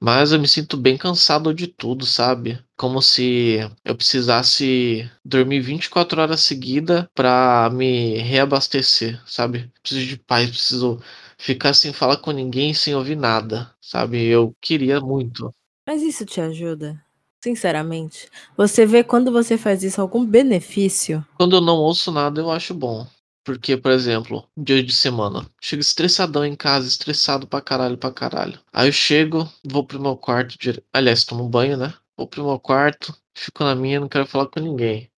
Mas 0.00 0.32
eu 0.32 0.40
me 0.40 0.48
sinto 0.48 0.76
bem 0.76 0.96
cansado 0.96 1.52
de 1.54 1.66
tudo, 1.66 2.06
sabe? 2.06 2.58
Como 2.76 3.02
se 3.02 3.58
eu 3.84 3.94
precisasse 3.96 5.10
dormir 5.24 5.60
24 5.60 6.20
horas 6.20 6.40
seguidas 6.40 7.06
pra 7.14 7.70
me 7.72 8.18
reabastecer, 8.18 9.20
sabe? 9.26 9.70
Preciso 9.82 10.06
de 10.06 10.16
paz, 10.18 10.48
preciso 10.50 11.00
ficar 11.38 11.72
sem 11.72 11.92
falar 11.92 12.18
com 12.18 12.32
ninguém, 12.32 12.74
sem 12.74 12.94
ouvir 12.94 13.16
nada, 13.16 13.72
sabe? 13.80 14.24
Eu 14.24 14.54
queria 14.60 15.00
muito. 15.00 15.54
Mas 15.86 16.02
isso 16.02 16.26
te 16.26 16.40
ajuda? 16.40 17.02
Sinceramente. 17.42 18.28
Você 18.56 18.84
vê 18.84 19.04
quando 19.04 19.30
você 19.30 19.56
faz 19.56 19.82
isso 19.82 20.00
algum 20.00 20.26
benefício? 20.26 21.24
Quando 21.36 21.56
eu 21.56 21.60
não 21.60 21.76
ouço 21.76 22.10
nada, 22.10 22.40
eu 22.40 22.50
acho 22.50 22.74
bom. 22.74 23.06
Porque, 23.44 23.76
por 23.76 23.92
exemplo, 23.92 24.46
dia 24.56 24.82
de 24.82 24.92
semana, 24.92 25.48
chego 25.62 25.80
estressadão 25.80 26.44
em 26.44 26.54
casa, 26.54 26.86
estressado 26.86 27.46
pra 27.46 27.62
caralho, 27.62 27.96
pra 27.96 28.12
caralho. 28.12 28.60
Aí 28.72 28.88
eu 28.88 28.92
chego, 28.92 29.48
vou 29.64 29.86
pro 29.86 30.00
meu 30.00 30.16
quarto, 30.16 30.58
dire... 30.58 30.84
aliás, 30.92 31.24
tomo 31.24 31.48
banho, 31.48 31.78
né? 31.78 31.94
Vou 32.14 32.26
pro 32.26 32.44
meu 32.44 32.58
quarto, 32.58 33.16
fico 33.34 33.64
na 33.64 33.74
minha, 33.74 34.00
não 34.00 34.08
quero 34.08 34.26
falar 34.26 34.48
com 34.48 34.60
ninguém. 34.60 35.08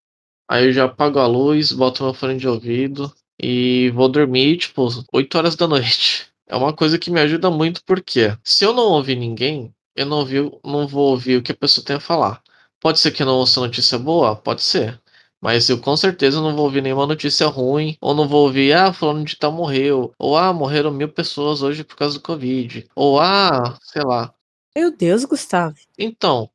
Aí 0.49 0.67
eu 0.67 0.73
já 0.73 0.85
apago 0.85 1.19
a 1.19 1.27
luz, 1.27 1.73
boto 1.73 2.05
meu 2.05 2.15
fone 2.15 2.37
de 2.37 2.47
ouvido 2.47 3.13
e 3.43 3.91
vou 3.91 4.09
dormir, 4.09 4.59
tipo, 4.59 4.87
8 5.13 5.39
horas 5.39 5.57
da 5.57 5.67
noite. 5.67 6.29
É 6.47 6.57
uma 6.57 6.73
coisa 6.73 6.99
que 6.99 7.11
me 7.11 7.21
ajuda 7.21 7.49
muito 7.51 7.83
porque 7.85 8.37
se 8.43 8.65
eu 8.65 8.73
não 8.73 8.85
ouvir 8.85 9.17
ninguém, 9.17 9.73
eu 9.95 10.05
não, 10.05 10.19
ouvi, 10.19 10.37
não 10.65 10.87
vou 10.87 11.11
ouvir 11.11 11.37
o 11.37 11.43
que 11.43 11.53
a 11.53 11.57
pessoa 11.57 11.85
tem 11.85 11.97
a 11.97 12.01
falar. 12.01 12.43
Pode 12.81 12.99
ser 12.99 13.13
que 13.13 13.23
eu 13.23 13.27
não 13.27 13.37
ouça 13.37 13.61
notícia 13.61 13.99
boa? 13.99 14.35
Pode 14.35 14.63
ser. 14.63 15.01
Mas 15.41 15.69
eu 15.69 15.81
com 15.81 15.97
certeza 15.97 16.41
não 16.41 16.55
vou 16.55 16.65
ouvir 16.65 16.83
nenhuma 16.83 17.07
notícia 17.07 17.47
ruim, 17.47 17.97
ou 18.01 18.15
não 18.15 18.29
vou 18.29 18.45
ouvir, 18.45 18.75
ah, 18.75 18.93
fulano 18.93 19.25
de 19.25 19.37
tal 19.37 19.53
morreu, 19.53 20.13
ou 20.19 20.37
ah, 20.37 20.53
morreram 20.53 20.91
mil 20.91 21.09
pessoas 21.09 21.63
hoje 21.63 21.83
por 21.83 21.97
causa 21.97 22.19
do 22.19 22.23
Covid, 22.23 22.87
ou 22.95 23.19
ah, 23.19 23.79
sei 23.83 24.03
lá. 24.03 24.35
Meu 24.77 24.95
Deus, 24.95 25.25
Gustavo. 25.25 25.77
Então, 25.99 26.51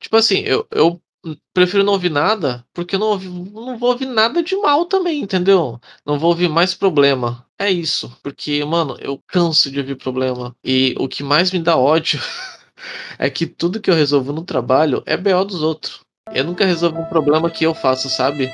tipo 0.00 0.16
assim, 0.16 0.40
eu, 0.40 0.66
eu 0.70 1.00
prefiro 1.52 1.82
não 1.82 1.94
ouvir 1.94 2.10
nada, 2.10 2.64
porque 2.72 2.96
eu 2.96 3.00
não, 3.00 3.08
ouvi, 3.08 3.28
não 3.28 3.78
vou 3.78 3.90
ouvir 3.90 4.06
nada 4.06 4.42
de 4.42 4.56
mal 4.56 4.86
também, 4.86 5.22
entendeu? 5.22 5.80
Não 6.04 6.18
vou 6.18 6.30
ouvir 6.30 6.48
mais 6.48 6.74
problema. 6.74 7.46
É 7.58 7.70
isso, 7.70 8.14
porque, 8.22 8.62
mano, 8.64 8.96
eu 9.00 9.20
canso 9.26 9.70
de 9.70 9.80
ouvir 9.80 9.96
problema. 9.96 10.54
E 10.62 10.94
o 10.98 11.08
que 11.08 11.22
mais 11.22 11.50
me 11.50 11.58
dá 11.58 11.76
ódio 11.76 12.20
é 13.18 13.30
que 13.30 13.46
tudo 13.46 13.80
que 13.80 13.90
eu 13.90 13.94
resolvo 13.94 14.32
no 14.32 14.44
trabalho 14.44 15.02
é 15.06 15.16
BO 15.16 15.44
dos 15.44 15.62
outros. 15.62 16.00
Eu 16.32 16.44
nunca 16.44 16.64
resolvo 16.64 17.00
um 17.00 17.06
problema 17.06 17.50
que 17.50 17.64
eu 17.64 17.74
faço, 17.74 18.10
sabe? 18.10 18.50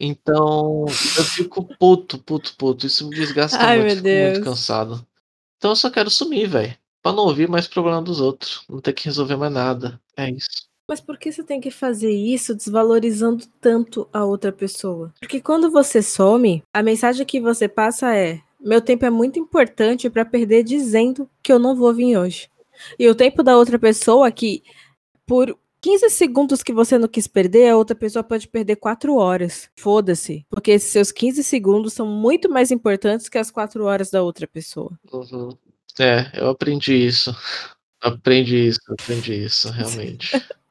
Então, 0.00 0.86
eu 0.88 1.24
fico 1.24 1.62
puto, 1.78 2.18
puto, 2.18 2.54
puto. 2.56 2.86
Isso 2.86 3.08
me 3.08 3.14
desgasta 3.14 3.58
Ai, 3.58 3.78
muito, 3.78 3.96
fico 3.96 4.08
muito 4.08 4.34
Deus. 4.34 4.44
cansado. 4.44 5.06
Então 5.56 5.70
eu 5.70 5.76
só 5.76 5.90
quero 5.90 6.10
sumir, 6.10 6.48
velho. 6.48 6.76
Pra 7.00 7.12
não 7.12 7.24
ouvir 7.24 7.48
mais 7.48 7.68
problema 7.68 8.02
dos 8.02 8.20
outros. 8.20 8.64
Não 8.68 8.80
ter 8.80 8.92
que 8.92 9.04
resolver 9.04 9.36
mais 9.36 9.52
nada. 9.52 10.00
É 10.16 10.28
isso. 10.28 10.71
Mas 10.88 11.00
por 11.00 11.16
que 11.16 11.30
você 11.30 11.42
tem 11.42 11.60
que 11.60 11.70
fazer 11.70 12.10
isso 12.10 12.54
desvalorizando 12.54 13.46
tanto 13.60 14.08
a 14.12 14.24
outra 14.24 14.52
pessoa? 14.52 15.12
Porque 15.20 15.40
quando 15.40 15.70
você 15.70 16.02
some, 16.02 16.62
a 16.72 16.82
mensagem 16.82 17.24
que 17.24 17.40
você 17.40 17.68
passa 17.68 18.14
é: 18.14 18.40
meu 18.60 18.80
tempo 18.80 19.04
é 19.04 19.10
muito 19.10 19.38
importante 19.38 20.10
pra 20.10 20.24
perder 20.24 20.62
dizendo 20.62 21.28
que 21.42 21.52
eu 21.52 21.58
não 21.58 21.76
vou 21.76 21.94
vir 21.94 22.16
hoje. 22.16 22.48
E 22.98 23.08
o 23.08 23.14
tempo 23.14 23.42
da 23.42 23.56
outra 23.56 23.78
pessoa 23.78 24.30
que 24.30 24.62
por 25.26 25.56
15 25.80 26.10
segundos 26.10 26.62
que 26.62 26.72
você 26.72 26.96
não 26.96 27.08
quis 27.08 27.26
perder, 27.26 27.70
a 27.70 27.76
outra 27.76 27.96
pessoa 27.96 28.22
pode 28.22 28.46
perder 28.48 28.76
4 28.76 29.16
horas. 29.16 29.68
Foda-se. 29.76 30.46
Porque 30.48 30.70
esses 30.70 30.92
seus 30.92 31.10
15 31.10 31.42
segundos 31.42 31.92
são 31.92 32.06
muito 32.06 32.48
mais 32.48 32.70
importantes 32.70 33.28
que 33.28 33.36
as 33.36 33.50
4 33.50 33.84
horas 33.84 34.10
da 34.10 34.22
outra 34.22 34.46
pessoa. 34.46 34.92
Uhum. 35.12 35.50
É, 35.98 36.30
eu 36.40 36.50
aprendi 36.50 36.94
isso. 36.94 37.34
Aprendi 38.00 38.68
isso, 38.68 38.80
aprendi 38.88 39.44
isso, 39.44 39.70
realmente. 39.70 40.30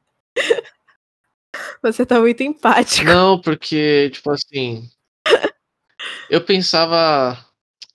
Você 1.82 2.06
tá 2.06 2.20
muito 2.20 2.44
empático. 2.44 3.06
Não, 3.06 3.40
porque, 3.40 4.10
tipo 4.12 4.32
assim. 4.32 4.90
Eu 6.30 6.42
pensava. 6.44 7.38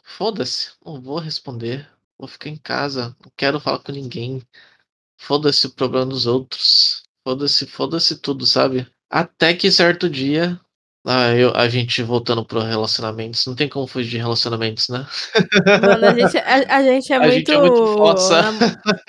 Foda-se, 0.04 0.70
não 0.84 1.00
vou 1.00 1.18
responder. 1.18 1.88
Vou 2.18 2.28
ficar 2.28 2.48
em 2.48 2.56
casa. 2.56 3.14
Não 3.22 3.30
quero 3.36 3.60
falar 3.60 3.80
com 3.80 3.92
ninguém. 3.92 4.42
Foda-se 5.18 5.66
o 5.66 5.74
problema 5.74 6.06
dos 6.06 6.26
outros. 6.26 7.02
Foda-se, 7.26 7.66
foda-se 7.66 8.16
tudo, 8.18 8.46
sabe? 8.46 8.86
Até 9.10 9.54
que 9.54 9.70
certo 9.70 10.08
dia. 10.08 10.58
Ah, 11.08 11.32
eu, 11.34 11.54
a 11.54 11.68
gente 11.68 12.02
voltando 12.02 12.44
pro 12.44 12.60
relacionamentos. 12.60 13.46
Não 13.46 13.54
tem 13.54 13.68
como 13.68 13.86
fugir 13.86 14.10
de 14.10 14.16
relacionamentos, 14.18 14.88
né? 14.88 15.06
Mano, 15.80 16.06
a 16.06 16.14
gente, 16.14 16.38
a, 16.38 16.76
a 16.76 16.82
gente 16.82 17.12
é 17.12 17.16
A 17.16 17.20
muito. 17.20 17.32
gente 17.34 17.50
é 17.52 17.58
muito 17.60 17.86
fossa. 17.96 18.42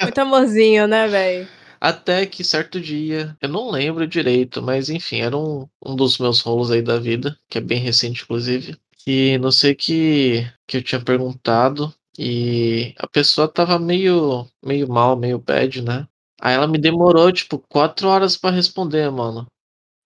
muito 0.01 0.19
amorzinho, 0.19 0.87
né, 0.87 1.07
velho? 1.07 1.47
Até 1.79 2.25
que 2.25 2.43
certo 2.43 2.79
dia, 2.81 3.35
eu 3.41 3.49
não 3.49 3.69
lembro 3.71 4.07
direito, 4.07 4.61
mas 4.61 4.89
enfim, 4.89 5.17
era 5.21 5.37
um, 5.37 5.67
um 5.85 5.95
dos 5.95 6.17
meus 6.17 6.41
rolos 6.41 6.71
aí 6.71 6.81
da 6.81 6.99
vida, 6.99 7.37
que 7.49 7.57
é 7.57 7.61
bem 7.61 7.79
recente, 7.79 8.23
inclusive. 8.23 8.77
E 9.05 9.37
não 9.39 9.51
sei 9.51 9.73
que, 9.75 10.43
que 10.67 10.77
eu 10.77 10.83
tinha 10.83 11.03
perguntado, 11.03 11.93
e 12.17 12.93
a 12.97 13.07
pessoa 13.07 13.47
tava 13.47 13.79
meio, 13.79 14.47
meio 14.63 14.87
mal, 14.89 15.15
meio 15.15 15.39
bad, 15.39 15.81
né? 15.81 16.07
Aí 16.41 16.53
ela 16.55 16.67
me 16.67 16.77
demorou, 16.77 17.31
tipo, 17.31 17.59
quatro 17.69 18.07
horas 18.09 18.37
pra 18.37 18.51
responder, 18.51 19.09
mano. 19.11 19.47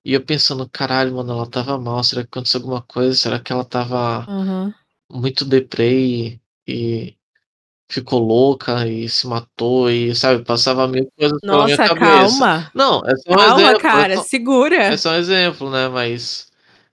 E 0.06 0.14
eu 0.14 0.24
pensando, 0.26 0.70
caralho, 0.70 1.16
mano, 1.16 1.34
ela 1.34 1.50
tava 1.50 1.78
mal, 1.80 2.04
será 2.04 2.24
que 2.24 2.30
aconteceu 2.30 2.60
alguma 2.62 2.82
coisa? 2.82 3.16
Será 3.16 3.40
que 3.40 3.52
ela 3.52 3.66
tava 3.66 4.26
Uhum. 4.28 4.74
muito 5.12 5.46
deprê 5.46 6.38
e, 6.38 6.42
e 6.68 7.18
ficou 7.92 8.20
louca 8.20 8.88
e 8.88 9.10
se 9.10 9.28
matou 9.28 9.90
e, 9.90 10.16
sabe, 10.16 10.44
passava 10.46 10.88
mil 10.88 11.12
coisas 11.18 11.40
pela 11.42 11.66
minha 11.66 11.78
Nossa, 11.78 11.90
cabeça. 11.90 12.40
calma. 12.40 12.72
Não, 12.74 13.02
é 13.06 13.16
só 13.18 13.32
um 13.32 13.36
Calma, 13.38 13.62
exemplo. 13.62 13.82
cara, 13.82 14.14
É 14.14 14.18
só, 14.18 14.24
segura. 14.24 14.76
é 14.76 14.98
só 14.98 15.10
um 15.12 15.16
exemplo, 15.16 15.70
né? 15.70 15.88
Mas 15.90 16.52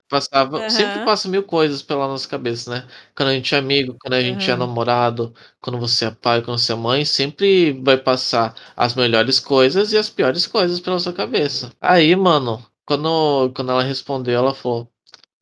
passava. 0.09 0.69
Sempre 0.69 0.95
Aham. 0.97 1.05
passa 1.05 1.29
mil 1.29 1.43
coisas 1.45 1.83
pela 1.83 2.09
nossa 2.09 2.29
cabeça, 2.29 2.71
né? 2.71 2.89
Quando 3.15 3.29
a 3.29 3.35
gente 3.35 3.55
é 3.55 3.59
amigo, 3.59 3.97
quando 4.01 4.15
a 4.15 4.21
gente 4.21 4.51
é 4.51 4.55
Aham. 4.55 4.67
namorado, 4.67 5.35
quando 5.61 5.79
você 5.79 6.07
é 6.07 6.11
pai, 6.11 6.43
quando 6.43 6.59
você 6.59 6.73
é 6.73 6.75
mãe, 6.77 7.05
sempre 7.05 7.73
vai 7.83 7.97
passar 7.97 8.55
as 8.77 8.95
melhores 8.95 9.39
coisas 9.39 9.93
e 9.93 9.99
as 9.99 10.11
piores 10.11 10.47
coisas 10.47 10.81
pela 10.81 10.99
sua 10.99 11.13
cabeça. 11.13 11.71
Aí, 11.81 12.17
mano, 12.17 12.65
quando, 12.85 13.53
quando 13.55 13.71
ela 13.71 13.83
respondeu, 13.83 14.39
ela 14.39 14.55
falou: 14.55 14.91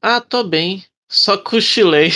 Ah, 0.03 0.21
tô 0.21 0.45
bem, 0.45 0.85
só 1.09 1.39
cochilei. 1.39 2.11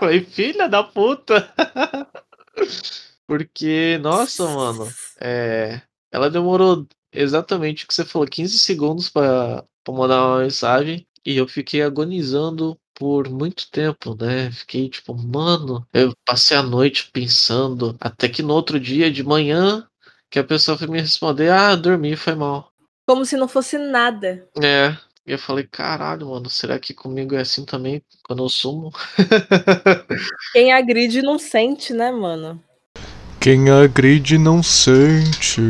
Falei, 0.00 0.24
filha 0.24 0.66
da 0.66 0.82
puta. 0.82 1.52
Porque, 3.28 3.98
nossa, 3.98 4.48
mano, 4.48 4.88
é, 5.20 5.82
ela 6.10 6.30
demorou 6.30 6.86
exatamente 7.12 7.84
o 7.84 7.86
que 7.86 7.92
você 7.92 8.04
falou, 8.04 8.26
15 8.26 8.58
segundos 8.58 9.10
pra 9.10 9.62
mandar 9.86 10.26
uma 10.26 10.38
mensagem 10.38 11.06
e 11.24 11.36
eu 11.36 11.46
fiquei 11.46 11.82
agonizando 11.82 12.78
por 12.94 13.28
muito 13.28 13.70
tempo, 13.70 14.16
né? 14.18 14.50
Fiquei 14.50 14.88
tipo, 14.88 15.14
mano, 15.14 15.86
eu 15.92 16.14
passei 16.24 16.56
a 16.56 16.62
noite 16.62 17.10
pensando, 17.12 17.94
até 18.00 18.26
que 18.26 18.42
no 18.42 18.54
outro 18.54 18.80
dia 18.80 19.10
de 19.10 19.22
manhã 19.22 19.86
que 20.30 20.38
a 20.38 20.44
pessoa 20.44 20.78
foi 20.78 20.86
me 20.86 21.00
responder, 21.00 21.50
ah, 21.50 21.76
dormi, 21.76 22.16
foi 22.16 22.34
mal. 22.34 22.72
Como 23.06 23.26
se 23.26 23.36
não 23.36 23.48
fosse 23.48 23.76
nada. 23.76 24.48
É, 24.62 24.96
e 25.26 25.32
eu 25.32 25.38
falei, 25.38 25.66
caralho, 25.66 26.30
mano, 26.30 26.48
será 26.48 26.78
que 26.78 26.94
comigo 26.94 27.34
é 27.34 27.40
assim 27.40 27.64
também 27.64 28.02
quando 28.24 28.42
eu 28.42 28.48
sumo? 28.48 28.90
Quem 30.52 30.72
agride 30.72 31.22
não 31.22 31.38
sente, 31.38 31.92
né, 31.92 32.10
mano? 32.10 32.62
Quem 33.40 33.70
agride 33.70 34.38
não 34.38 34.62
sente. 34.62 35.60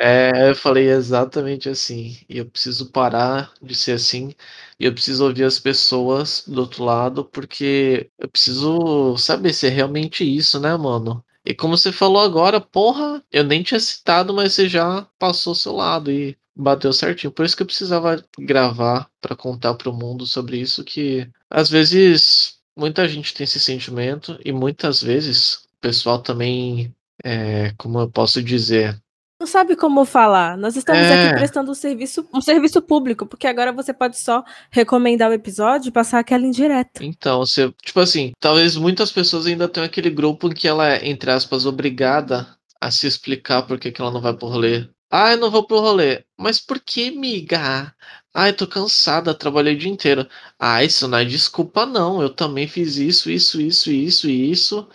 É, 0.00 0.50
eu 0.50 0.54
falei 0.54 0.88
exatamente 0.88 1.68
assim. 1.68 2.16
E 2.28 2.38
eu 2.38 2.46
preciso 2.48 2.90
parar 2.92 3.52
de 3.60 3.74
ser 3.74 3.92
assim. 3.92 4.32
E 4.78 4.84
eu 4.84 4.92
preciso 4.92 5.26
ouvir 5.26 5.44
as 5.44 5.58
pessoas 5.58 6.44
do 6.46 6.60
outro 6.60 6.84
lado, 6.84 7.24
porque 7.24 8.08
eu 8.16 8.28
preciso 8.28 9.16
saber 9.18 9.52
se 9.52 9.66
é 9.66 9.70
realmente 9.70 10.24
isso, 10.24 10.60
né, 10.60 10.76
mano? 10.76 11.24
E 11.48 11.54
como 11.54 11.78
você 11.78 11.90
falou 11.90 12.20
agora, 12.20 12.60
porra, 12.60 13.24
eu 13.32 13.42
nem 13.42 13.62
tinha 13.62 13.80
citado, 13.80 14.34
mas 14.34 14.52
você 14.52 14.68
já 14.68 15.08
passou 15.18 15.54
o 15.54 15.56
seu 15.56 15.72
lado 15.72 16.12
e 16.12 16.36
bateu 16.54 16.92
certinho. 16.92 17.32
Por 17.32 17.46
isso 17.46 17.56
que 17.56 17.62
eu 17.62 17.66
precisava 17.66 18.22
gravar 18.38 19.10
para 19.18 19.34
contar 19.34 19.72
pro 19.72 19.90
mundo 19.90 20.26
sobre 20.26 20.58
isso 20.58 20.84
que 20.84 21.26
às 21.48 21.70
vezes 21.70 22.58
muita 22.76 23.08
gente 23.08 23.32
tem 23.32 23.44
esse 23.44 23.58
sentimento 23.58 24.38
e 24.44 24.52
muitas 24.52 25.02
vezes 25.02 25.54
o 25.54 25.80
pessoal 25.80 26.20
também 26.20 26.94
é, 27.24 27.72
como 27.78 27.98
eu 27.98 28.10
posso 28.10 28.42
dizer, 28.42 29.00
Não 29.40 29.46
sabe 29.46 29.76
como 29.76 30.04
falar. 30.04 30.56
Nós 30.56 30.74
estamos 30.74 31.00
É. 31.02 31.28
aqui 31.28 31.38
prestando 31.38 31.70
um 31.70 31.74
serviço, 31.74 32.28
um 32.34 32.40
serviço 32.40 32.82
público, 32.82 33.24
porque 33.24 33.46
agora 33.46 33.72
você 33.72 33.94
pode 33.94 34.18
só 34.18 34.42
recomendar 34.70 35.30
o 35.30 35.34
episódio 35.34 35.88
e 35.88 35.92
passar 35.92 36.18
aquela 36.18 36.44
indireta. 36.44 37.04
Então, 37.04 37.38
você, 37.40 37.72
tipo 37.84 38.00
assim, 38.00 38.32
talvez 38.40 38.76
muitas 38.76 39.12
pessoas 39.12 39.46
ainda 39.46 39.68
tenham 39.68 39.86
aquele 39.86 40.10
grupo 40.10 40.48
em 40.48 40.52
que 40.52 40.66
ela 40.66 40.88
é, 40.92 41.08
entre 41.08 41.30
aspas, 41.30 41.66
obrigada 41.66 42.48
a 42.80 42.90
se 42.90 43.06
explicar 43.06 43.62
por 43.62 43.78
que 43.78 43.92
que 43.92 44.00
ela 44.00 44.10
não 44.10 44.20
vai 44.20 44.34
pro 44.34 44.48
rolê. 44.48 44.88
Ah, 45.10 45.30
eu 45.32 45.38
não 45.38 45.50
vou 45.50 45.66
pro 45.66 45.78
rolê. 45.80 46.24
Mas 46.36 46.58
por 46.60 46.80
que, 46.80 47.10
miga? 47.12 47.94
Ah, 48.40 48.48
eu 48.50 48.56
tô 48.56 48.68
cansada, 48.68 49.34
trabalhei 49.34 49.74
o 49.74 49.76
dia 49.78 49.90
inteiro. 49.90 50.28
Ah, 50.56 50.84
isso 50.84 51.08
não 51.08 51.18
é 51.18 51.24
desculpa, 51.24 51.84
não. 51.84 52.22
Eu 52.22 52.30
também 52.32 52.68
fiz 52.68 52.96
isso, 52.96 53.28
isso, 53.28 53.60
isso, 53.60 53.90
isso 53.90 54.30
e 54.30 54.52
isso. 54.52 54.88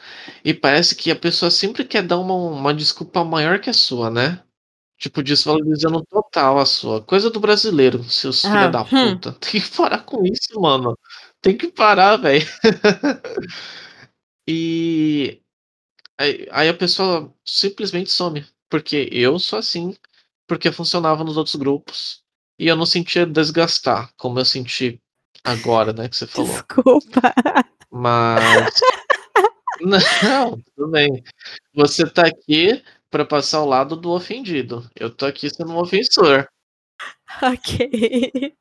E 0.46 0.54
parece 0.54 0.96
que 0.96 1.12
a 1.12 1.16
pessoa 1.16 1.52
sempre 1.52 1.84
quer 1.84 2.04
dar 2.04 2.20
uma, 2.20 2.34
uma 2.34 2.74
desculpa 2.74 3.22
maior 3.26 3.60
que 3.60 3.70
a 3.70 3.74
sua, 3.74 4.10
né? 4.10 4.42
Tipo, 4.98 5.22
desvalorizando 5.22 6.02
total 6.06 6.58
a 6.58 6.66
sua. 6.66 7.02
Coisa 7.04 7.30
do 7.30 7.42
brasileiro, 7.42 8.02
seus 8.06 8.46
Ah, 8.46 8.52
filha 8.52 8.70
da 8.70 8.82
hum. 8.84 9.18
puta. 9.18 9.34
Tem 9.42 9.60
que 9.62 9.70
parar 9.76 10.04
com 10.06 10.24
isso, 10.26 10.62
mano. 10.62 10.98
Tem 11.42 11.58
que 11.58 11.68
parar, 11.68 12.16
velho. 12.16 12.48
e 14.48 15.42
aí, 16.18 16.48
aí 16.52 16.70
a 16.70 16.74
pessoa 16.74 17.34
simplesmente 17.46 18.10
some. 18.10 18.46
Porque 18.70 19.10
eu 19.12 19.38
sou 19.38 19.60
assim. 19.60 19.96
Porque 20.48 20.72
funcionava 20.72 21.26
nos 21.26 21.36
outros 21.36 21.56
grupos. 21.56 22.23
E 22.63 22.67
eu 22.67 22.77
não 22.77 22.86
sentia 22.86 23.25
desgastar, 23.25 24.13
como 24.15 24.39
eu 24.39 24.46
senti 24.46 24.98
agora, 25.43 25.91
né? 25.91 26.08
Que 26.08 26.15
você 26.15 26.25
falou. 26.25 26.50
Desculpa. 26.50 27.20
Mas. 27.91 28.79
Não, 29.82 30.62
tudo 30.74 30.91
bem. 30.91 31.22
Você 31.75 32.10
tá 32.10 32.25
aqui 32.25 32.82
pra 33.12 33.25
passar 33.25 33.58
ao 33.58 33.67
lado 33.67 33.98
do 33.98 34.12
ofendido. 34.12 34.89
Eu 34.96 35.13
tô 35.13 35.25
aqui 35.25 35.50
sendo 35.50 35.74
um 35.74 35.77
ofensor. 35.77 36.48
ok. 37.41 38.55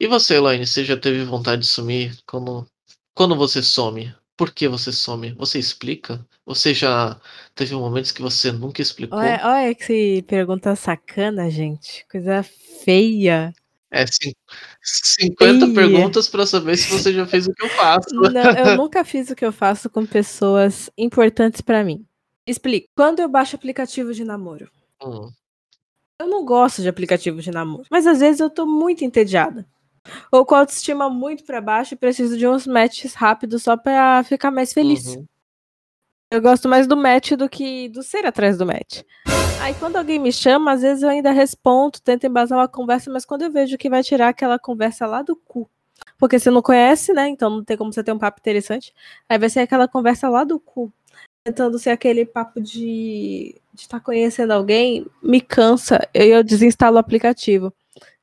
E 0.00 0.08
você, 0.08 0.34
Elaine, 0.34 0.66
você 0.66 0.84
já 0.84 0.96
teve 0.96 1.22
vontade 1.22 1.62
de 1.62 1.68
sumir? 1.68 2.18
Quando, 2.26 2.66
quando 3.14 3.36
você 3.36 3.62
some? 3.62 4.12
Por 4.36 4.52
que 4.52 4.68
você 4.68 4.92
some? 4.92 5.32
Você 5.34 5.58
explica? 5.58 6.24
Você 6.44 6.74
já 6.74 7.18
teve 7.54 7.74
momentos 7.74 8.12
que 8.12 8.20
você 8.20 8.52
nunca 8.52 8.82
explicou? 8.82 9.18
Olha, 9.18 9.40
olha 9.44 9.74
que 9.74 10.22
pergunta 10.22 10.76
sacana, 10.76 11.48
gente. 11.50 12.06
Coisa 12.10 12.42
feia. 12.84 13.54
É 13.90 14.04
cin- 14.06 14.34
50 14.82 15.66
Ih. 15.66 15.74
perguntas 15.74 16.28
pra 16.28 16.44
saber 16.44 16.76
se 16.76 16.90
você 16.90 17.12
já 17.14 17.26
fez 17.26 17.46
o 17.46 17.52
que 17.54 17.64
eu 17.64 17.68
faço. 17.70 18.08
Não, 18.32 18.50
eu 18.50 18.76
nunca 18.76 19.04
fiz 19.04 19.30
o 19.30 19.34
que 19.36 19.44
eu 19.44 19.52
faço 19.52 19.88
com 19.88 20.04
pessoas 20.04 20.90
importantes 20.98 21.60
pra 21.62 21.82
mim. 21.82 22.04
Explico. 22.46 22.88
Quando 22.94 23.20
eu 23.20 23.28
baixo 23.28 23.56
aplicativo 23.56 24.12
de 24.12 24.24
namoro, 24.24 24.68
Hum, 25.02 25.30
eu 26.18 26.26
não 26.26 26.44
gosto 26.44 26.80
de 26.82 26.88
aplicativo 26.88 27.40
de 27.42 27.50
namoro, 27.50 27.84
mas 27.90 28.06
às 28.06 28.20
vezes 28.20 28.40
eu 28.40 28.48
tô 28.48 28.64
muito 28.66 29.04
entediada. 29.04 29.66
Ou 30.30 30.44
com 30.44 30.54
a 30.54 30.60
autoestima 30.60 31.08
muito 31.10 31.44
pra 31.44 31.60
baixo 31.60 31.94
e 31.94 31.96
preciso 31.96 32.36
de 32.36 32.46
uns 32.46 32.66
matches 32.66 33.14
rápidos 33.14 33.62
só 33.62 33.76
pra 33.76 34.22
ficar 34.24 34.50
mais 34.50 34.72
feliz. 34.72 35.16
uhum. 35.16 35.26
Eu 36.30 36.42
gosto 36.42 36.68
mais 36.68 36.88
do 36.88 36.96
match 36.96 37.32
do 37.32 37.48
que 37.48 37.88
do 37.88 38.02
ser 38.02 38.26
atrás 38.26 38.58
do 38.58 38.66
match. 38.66 39.02
Aí 39.60 39.74
quando 39.74 39.96
alguém 39.96 40.18
me 40.18 40.32
chama, 40.32 40.72
às 40.72 40.82
vezes 40.82 41.02
eu 41.02 41.08
ainda 41.08 41.30
respondo, 41.30 42.00
tento 42.00 42.26
embasar 42.26 42.58
uma 42.58 42.68
conversa, 42.68 43.10
mas 43.12 43.24
quando 43.24 43.42
eu 43.42 43.50
vejo 43.50 43.78
que 43.78 43.88
vai 43.88 44.02
tirar 44.02 44.28
aquela 44.28 44.58
conversa 44.58 45.06
lá 45.06 45.22
do 45.22 45.36
cu. 45.36 45.70
Porque 46.18 46.38
você 46.38 46.50
não 46.50 46.62
conhece, 46.62 47.12
né? 47.12 47.28
Então 47.28 47.50
não 47.50 47.64
tem 47.64 47.76
como 47.76 47.92
você 47.92 48.02
ter 48.02 48.12
um 48.12 48.18
papo 48.18 48.40
interessante. 48.40 48.92
Aí 49.28 49.38
vai 49.38 49.48
ser 49.48 49.60
aquela 49.60 49.86
conversa 49.86 50.28
lá 50.28 50.44
do 50.44 50.58
cu. 50.58 50.92
Tentando 51.44 51.78
ser 51.78 51.90
aquele 51.90 52.26
papo 52.26 52.60
de 52.60 53.60
estar 53.74 54.00
conhecendo 54.00 54.52
alguém, 54.52 55.06
me 55.22 55.40
cansa. 55.40 56.08
Eu, 56.12 56.26
eu 56.26 56.44
desinstalo 56.44 56.96
o 56.96 56.98
aplicativo. 56.98 57.72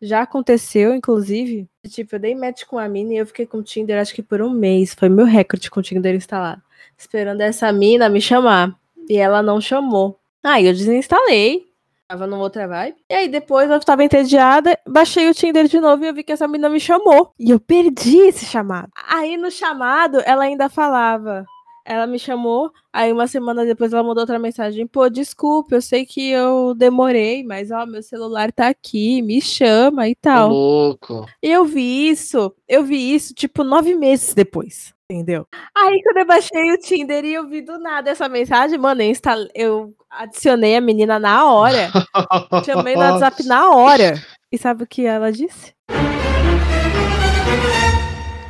Já 0.01 0.21
aconteceu, 0.21 0.93
inclusive, 0.93 1.67
tipo, 1.89 2.15
eu 2.15 2.19
dei 2.19 2.35
match 2.35 2.63
com 2.65 2.77
a 2.77 2.87
mina 2.87 3.13
e 3.13 3.17
eu 3.17 3.25
fiquei 3.25 3.45
com 3.45 3.57
o 3.57 3.63
Tinder 3.63 3.99
acho 3.99 4.13
que 4.13 4.23
por 4.23 4.41
um 4.41 4.49
mês. 4.49 4.93
Foi 4.93 5.09
meu 5.09 5.25
recorde 5.25 5.69
com 5.69 5.79
o 5.79 5.83
Tinder 5.83 6.15
instalado 6.15 6.61
esperando 6.97 7.41
essa 7.41 7.71
mina 7.71 8.09
me 8.09 8.21
chamar. 8.21 8.75
E 9.09 9.17
ela 9.17 9.41
não 9.41 9.59
chamou. 9.59 10.19
Aí 10.43 10.65
eu 10.65 10.73
desinstalei. 10.73 11.65
Tava 12.07 12.27
numa 12.27 12.43
outra 12.43 12.67
vibe. 12.67 12.97
E 13.09 13.13
aí 13.13 13.27
depois 13.27 13.69
eu 13.69 13.79
tava 13.79 14.03
entediada, 14.03 14.77
baixei 14.87 15.29
o 15.29 15.33
Tinder 15.33 15.67
de 15.67 15.79
novo 15.79 16.03
e 16.03 16.07
eu 16.07 16.13
vi 16.13 16.23
que 16.23 16.31
essa 16.31 16.47
mina 16.47 16.69
me 16.69 16.79
chamou. 16.79 17.33
E 17.39 17.49
eu 17.49 17.59
perdi 17.59 18.17
esse 18.19 18.45
chamado. 18.45 18.89
Aí 19.09 19.35
no 19.37 19.49
chamado 19.49 20.21
ela 20.25 20.43
ainda 20.43 20.69
falava. 20.69 21.45
Ela 21.85 22.07
me 22.07 22.17
chamou, 22.17 22.71
aí 22.93 23.11
uma 23.11 23.27
semana 23.27 23.65
depois 23.65 23.91
ela 23.91 24.01
mandou 24.03 24.21
outra 24.21 24.39
mensagem. 24.39 24.87
Pô, 24.87 25.09
desculpa, 25.09 25.75
eu 25.75 25.81
sei 25.81 26.05
que 26.05 26.29
eu 26.29 26.73
demorei, 26.73 27.43
mas 27.43 27.71
ó, 27.71 27.85
meu 27.85 28.01
celular 28.01 28.53
tá 28.53 28.69
aqui, 28.69 29.21
me 29.21 29.41
chama 29.41 30.07
e 30.07 30.15
tal. 30.15 30.49
louco. 30.49 31.25
E 31.41 31.49
eu 31.51 31.65
vi 31.65 32.09
isso, 32.09 32.53
eu 32.69 32.85
vi 32.85 33.13
isso, 33.13 33.33
tipo, 33.33 33.65
nove 33.65 33.93
meses 33.95 34.33
depois, 34.33 34.93
entendeu? 35.09 35.45
Aí 35.75 36.01
quando 36.03 36.17
eu 36.17 36.25
baixei 36.25 36.71
o 36.71 36.77
Tinder 36.77 37.25
e 37.25 37.33
eu 37.33 37.49
vi 37.49 37.61
do 37.61 37.77
nada 37.77 38.09
essa 38.11 38.29
mensagem, 38.29 38.79
mano, 38.79 39.01
eu, 39.01 39.09
instalei, 39.09 39.51
eu 39.53 39.93
adicionei 40.09 40.77
a 40.77 40.81
menina 40.81 41.19
na 41.19 41.51
hora, 41.51 41.91
chamei 42.65 42.95
no 42.95 43.01
WhatsApp 43.01 43.43
na 43.45 43.71
hora. 43.71 44.13
E 44.49 44.57
sabe 44.57 44.83
o 44.83 44.87
que 44.87 45.05
ela 45.05 45.31
disse? 45.33 45.73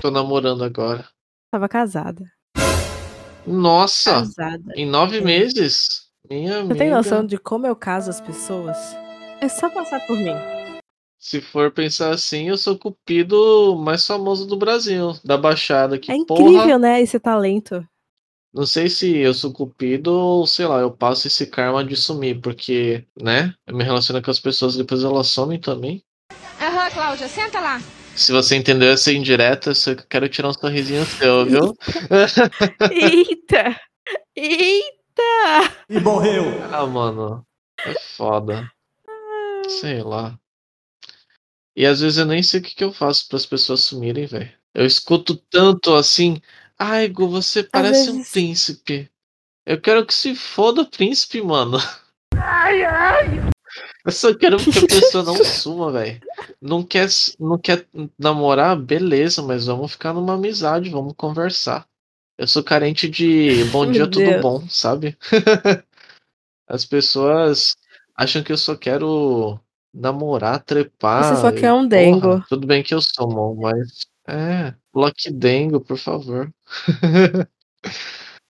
Tô 0.02 0.12
namorando 0.12 0.64
agora. 0.64 1.08
Tava 1.50 1.68
casada. 1.68 2.26
Nossa, 3.46 4.12
Casada. 4.14 4.74
em 4.76 4.86
nove 4.86 5.18
É. 5.18 5.22
meses? 5.22 5.88
Minha 6.30 6.62
Você 6.64 6.76
tem 6.76 6.88
amiga. 6.88 6.96
noção 6.96 7.26
de 7.26 7.38
como 7.38 7.68
eu 7.68 7.76
caso 7.76 8.10
as 8.10 8.22
pessoas? 8.22 8.78
É 9.42 9.50
só 9.50 9.70
passar 9.70 10.00
por 10.08 10.18
mim. 10.18 10.36
Se 11.20 11.40
for 11.42 11.72
pensar 11.72 12.12
assim, 12.12 12.50
eu 12.50 12.58
sou 12.58 12.76
o 12.76 12.78
cupido 12.78 13.78
mais 13.78 14.06
famoso 14.06 14.46
do 14.46 14.58
Brasil, 14.58 15.14
da 15.24 15.38
Baixada. 15.38 15.98
Que 15.98 16.12
É 16.12 16.16
porra. 16.26 16.50
incrível, 16.50 16.80
né, 16.80 17.02
esse 17.02 17.20
talento. 17.20 17.86
Não 18.54 18.66
sei 18.66 18.88
se 18.88 19.18
eu 19.18 19.34
sou 19.34 19.52
cupido 19.52 20.12
ou, 20.14 20.46
sei 20.46 20.66
lá, 20.68 20.80
eu 20.80 20.92
passo 20.92 21.28
esse 21.28 21.48
karma 21.48 21.84
de 21.84 21.96
sumir, 21.96 22.40
porque, 22.40 23.06
né? 23.20 23.54
Eu 23.66 23.76
me 23.76 23.84
relaciono 23.84 24.22
com 24.22 24.30
as 24.30 24.40
pessoas, 24.40 24.76
depois 24.76 25.04
elas 25.04 25.28
somem 25.28 25.60
também. 25.60 26.04
Aham, 26.62 26.90
Cláudia, 26.92 27.28
senta 27.28 27.60
lá. 27.60 27.80
Se 28.16 28.32
você 28.32 28.56
entendeu 28.56 28.92
essa 28.92 29.12
indireta, 29.12 29.72
eu 29.72 29.76
só 29.76 29.96
quero 29.96 30.30
tirar 30.30 30.50
um 30.50 30.54
sorrisinho 30.54 31.06
seu, 31.06 31.46
viu? 31.46 31.78
Eita! 32.92 33.80
Eita! 34.36 35.76
E 35.90 36.00
morreu. 36.00 36.44
Ah, 36.72 36.86
mano. 36.86 37.46
É 37.86 37.94
foda. 38.16 38.70
Sei 39.68 40.02
lá. 40.02 40.38
E 41.76 41.86
às 41.86 42.02
vezes 42.02 42.18
eu 42.20 42.26
nem 42.26 42.44
sei 42.44 42.60
o 42.60 42.64
que, 42.64 42.76
que 42.76 42.84
eu 42.84 42.94
faço 42.94 43.28
para 43.28 43.38
as 43.38 43.46
pessoas 43.46 43.82
sumirem, 43.82 44.26
velho. 44.26 44.52
Eu 44.74 44.86
escuto 44.86 45.36
tanto 45.50 45.94
assim. 45.96 46.40
Ai, 46.78 47.08
Gu, 47.08 47.28
você 47.28 47.64
parece 47.64 48.10
um 48.10 48.18
vezes- 48.18 48.32
príncipe. 48.32 49.10
Eu 49.66 49.80
quero 49.80 50.06
que 50.06 50.14
se 50.14 50.36
foda 50.36 50.82
o 50.82 50.90
príncipe, 50.90 51.42
mano. 51.42 51.78
Ai, 52.36 52.84
ai. 52.84 53.28
Eu 54.06 54.12
só 54.12 54.34
quero 54.36 54.58
que 54.58 54.70
a 54.80 54.82
pessoa 54.88 55.24
não 55.24 55.44
suma, 55.44 55.92
velho. 55.92 56.20
Não 56.62 56.84
quer, 56.84 57.08
não 57.40 57.58
quer 57.58 57.88
namorar? 58.20 58.76
Beleza, 58.76 59.42
mas 59.42 59.66
vamos 59.66 59.94
ficar 59.94 60.14
numa 60.14 60.34
amizade, 60.34 60.90
vamos 60.90 61.14
conversar. 61.16 61.88
Eu 62.38 62.48
sou 62.48 62.64
carente 62.64 63.10
de 63.10 63.64
bom 63.72 63.84
Meu 63.84 63.94
dia, 63.94 64.08
tudo 64.08 64.26
Deus. 64.26 64.42
bom, 64.42 64.68
sabe? 64.68 65.18
As 66.68 66.86
pessoas 66.86 67.76
acham 68.16 68.44
que 68.44 68.52
eu 68.52 68.58
só 68.58 68.76
quero 68.76 69.60
namorar, 69.94 70.64
trepar. 70.64 71.24
Você 71.24 71.42
só 71.42 71.52
quer 71.52 71.72
um 71.72 71.88
porra, 71.88 71.90
dengo. 71.90 72.46
Tudo 72.50 72.68
bem 72.68 72.84
que 72.84 72.94
eu 72.94 73.02
sou 73.02 73.30
mão, 73.32 73.56
mas. 73.56 74.06
É, 74.28 74.74
Lucky 74.94 75.32
Dengo, 75.32 75.80
por 75.82 75.98
favor. 75.98 76.52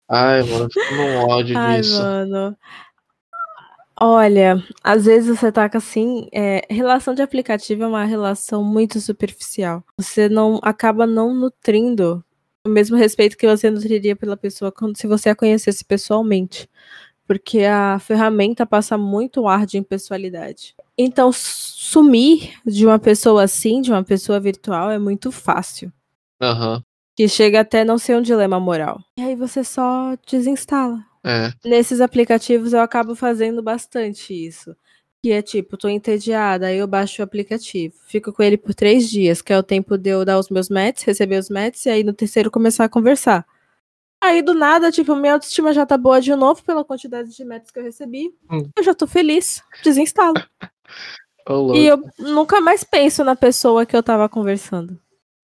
Ai, 0.09 0.43
mano, 0.43 0.65
eu 0.65 0.71
fico 0.71 0.95
num 0.95 1.17
ódio 1.31 1.59
Ai, 1.59 1.81
disso. 1.81 2.03
mano. 2.03 2.57
Olha, 4.05 4.61
às 4.83 5.05
vezes 5.05 5.39
você 5.39 5.53
com 5.53 5.79
assim, 5.79 6.27
é, 6.33 6.67
relação 6.69 7.15
de 7.15 7.23
aplicativo 7.23 7.85
é 7.85 7.87
uma 7.87 8.05
relação 8.05 8.65
muito 8.65 9.01
superficial. 9.01 9.85
Você 9.97 10.29
não 10.29 10.59
acaba 10.61 11.07
não 11.07 11.33
nutrindo 11.33 12.25
o 12.67 12.69
mesmo 12.69 12.97
respeito 12.97 13.37
que 13.37 13.47
você 13.47 13.71
nutriria 13.71 14.17
pela 14.17 14.37
pessoa 14.37 14.73
quando 14.73 14.97
se 14.97 15.07
você 15.07 15.29
a 15.29 15.37
conhecesse 15.37 15.85
pessoalmente. 15.85 16.69
Porque 17.29 17.61
a 17.61 18.01
ferramenta 18.01 18.67
passa 18.67 18.99
muito 18.99 19.47
ar 19.47 19.65
de 19.65 19.79
impessoalidade. 19.79 20.75
Então, 20.99 21.31
sumir 21.33 22.55
de 22.67 22.85
uma 22.85 22.99
pessoa 22.99 23.45
assim, 23.45 23.81
de 23.81 23.93
uma 23.93 24.03
pessoa 24.03 24.41
virtual, 24.41 24.91
é 24.91 24.99
muito 24.99 25.31
fácil. 25.31 25.93
Aham. 26.43 26.83
Que 27.15 27.29
chega 27.29 27.61
até 27.61 27.85
não 27.85 27.99
ser 27.99 28.17
um 28.17 28.23
dilema 28.23 28.59
moral. 28.59 29.01
E 29.17 29.23
aí 29.23 29.37
você 29.37 29.63
só 29.63 30.17
desinstala. 30.29 31.12
É. 31.25 31.53
Nesses 31.65 32.01
aplicativos 32.01 32.73
eu 32.73 32.81
acabo 32.81 33.15
fazendo 33.15 33.63
bastante 33.63 34.35
isso. 34.35 34.77
Que 35.23 35.31
é 35.31 35.41
tipo, 35.41 35.77
tô 35.77 35.89
entediada, 35.89 36.67
aí 36.67 36.79
eu 36.79 36.87
baixo 36.87 37.23
o 37.23 37.25
aplicativo. 37.25 37.95
Fico 38.07 38.33
com 38.33 38.43
ele 38.43 38.57
por 38.57 38.75
três 38.75 39.09
dias, 39.09 39.41
que 39.41 39.53
é 39.53 39.59
o 39.59 39.63
tempo 39.63 39.97
de 39.97 40.11
eu 40.11 40.25
dar 40.25 40.39
os 40.39 40.49
meus 40.51 40.69
matches, 40.69 41.05
receber 41.05 41.39
os 41.39 41.49
matches, 41.49 41.87
e 41.87 41.91
aí 41.91 42.03
no 42.03 42.13
terceiro 42.13 42.51
começar 42.51 42.85
a 42.85 42.89
conversar. 42.89 43.47
Aí 44.21 44.43
do 44.43 44.55
nada, 44.55 44.91
tipo, 44.91 45.15
minha 45.15 45.35
autoestima 45.35 45.73
já 45.73 45.87
tá 45.87 45.97
boa 45.97 46.21
de 46.21 46.35
novo 46.35 46.63
pela 46.65 46.85
quantidade 46.85 47.35
de 47.35 47.45
matches 47.45 47.71
que 47.71 47.79
eu 47.79 47.85
recebi. 47.85 48.35
Hum. 48.51 48.69
Eu 48.77 48.83
já 48.83 48.95
tô 48.95 49.07
feliz. 49.07 49.63
Desinstalo. 49.83 50.35
Louco. 51.49 51.75
e 51.75 51.87
eu 51.87 52.01
nunca 52.21 52.61
mais 52.61 52.85
penso 52.85 53.25
na 53.25 53.35
pessoa 53.35 53.85
que 53.85 53.97
eu 53.97 54.03
tava 54.03 54.29
conversando. 54.29 54.97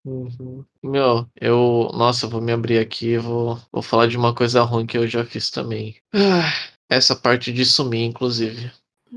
Uhum. 0.09 0.65
Meu, 0.83 1.29
eu. 1.39 1.91
Nossa, 1.93 2.25
eu 2.25 2.31
vou 2.31 2.41
me 2.41 2.51
abrir 2.51 2.79
aqui 2.79 3.11
e 3.11 3.19
vou, 3.19 3.61
vou 3.71 3.83
falar 3.83 4.07
de 4.07 4.17
uma 4.17 4.35
coisa 4.35 4.63
ruim 4.63 4.87
que 4.87 4.97
eu 4.97 5.07
já 5.07 5.25
fiz 5.25 5.51
também. 5.51 5.97
Ah, 6.15 6.51
Essa 6.89 7.15
parte 7.15 7.53
de 7.53 7.67
sumir, 7.67 8.05
inclusive. 8.05 8.73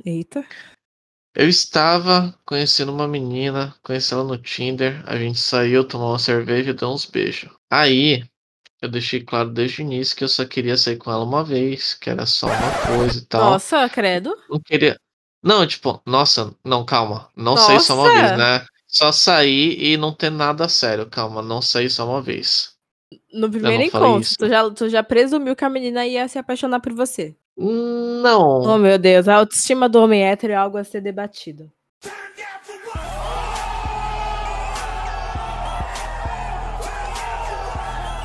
Eita. 0.06 0.46
Eu 1.34 1.48
estava 1.48 2.38
conhecendo 2.46 2.92
uma 2.92 3.08
menina, 3.08 3.74
conheci 3.82 4.14
ela 4.14 4.26
no 4.26 4.38
Tinder, 4.38 5.02
a 5.08 5.18
gente 5.18 5.40
saiu, 5.40 5.88
tomou 5.88 6.10
uma 6.10 6.20
cerveja 6.20 6.72
e 6.72 6.74
deu 6.74 6.90
uns 6.90 7.06
beijos. 7.06 7.50
Aí, 7.72 8.26
eu 8.82 8.90
deixei 8.90 9.24
claro 9.24 9.50
desde 9.50 9.82
o 9.82 9.86
início 9.86 10.16
que 10.18 10.26
eu 10.26 10.28
só 10.28 10.44
queria 10.44 10.76
sair 10.76 10.98
com 10.98 11.10
ela 11.10 11.24
uma 11.24 11.42
vez, 11.42 11.94
que 11.94 12.10
era 12.10 12.26
só 12.26 12.48
uma 12.48 12.98
coisa 12.98 13.18
e 13.18 13.26
tal. 13.26 13.52
Nossa, 13.52 13.88
credo. 13.88 14.36
Não 14.50 14.60
queria. 14.60 15.00
Não, 15.42 15.66
tipo, 15.66 16.02
nossa, 16.06 16.54
não, 16.66 16.84
calma. 16.84 17.30
Não 17.34 17.56
sair 17.56 17.80
só 17.80 17.96
uma 17.96 18.12
vez, 18.12 18.32
Nossa! 18.32 18.38
né? 18.38 18.66
Só 18.92 19.10
sair 19.14 19.82
e 19.82 19.96
não 19.96 20.14
ter 20.14 20.30
nada 20.30 20.68
sério, 20.68 21.10
calma, 21.10 21.42
não 21.42 21.62
sair 21.62 21.90
só 21.90 22.06
uma 22.06 22.22
vez. 22.22 22.74
No 23.34 23.50
primeiro 23.50 23.84
encontro, 23.84 24.30
tu 24.38 24.50
já, 24.50 24.70
tu 24.70 24.90
já 24.90 25.02
presumiu 25.02 25.56
que 25.56 25.64
a 25.64 25.70
menina 25.70 26.06
ia 26.06 26.28
se 26.28 26.38
apaixonar 26.38 26.82
por 26.82 26.92
você. 26.92 27.34
Não. 27.58 28.60
Oh, 28.60 28.78
meu 28.78 28.98
Deus, 28.98 29.30
a 29.30 29.36
autoestima 29.36 29.88
do 29.88 29.98
homem 29.98 30.26
hétero 30.26 30.52
é 30.52 30.58
algo 30.58 30.78
a 30.78 30.84
ser 30.84 31.00
debatido. 31.00 31.72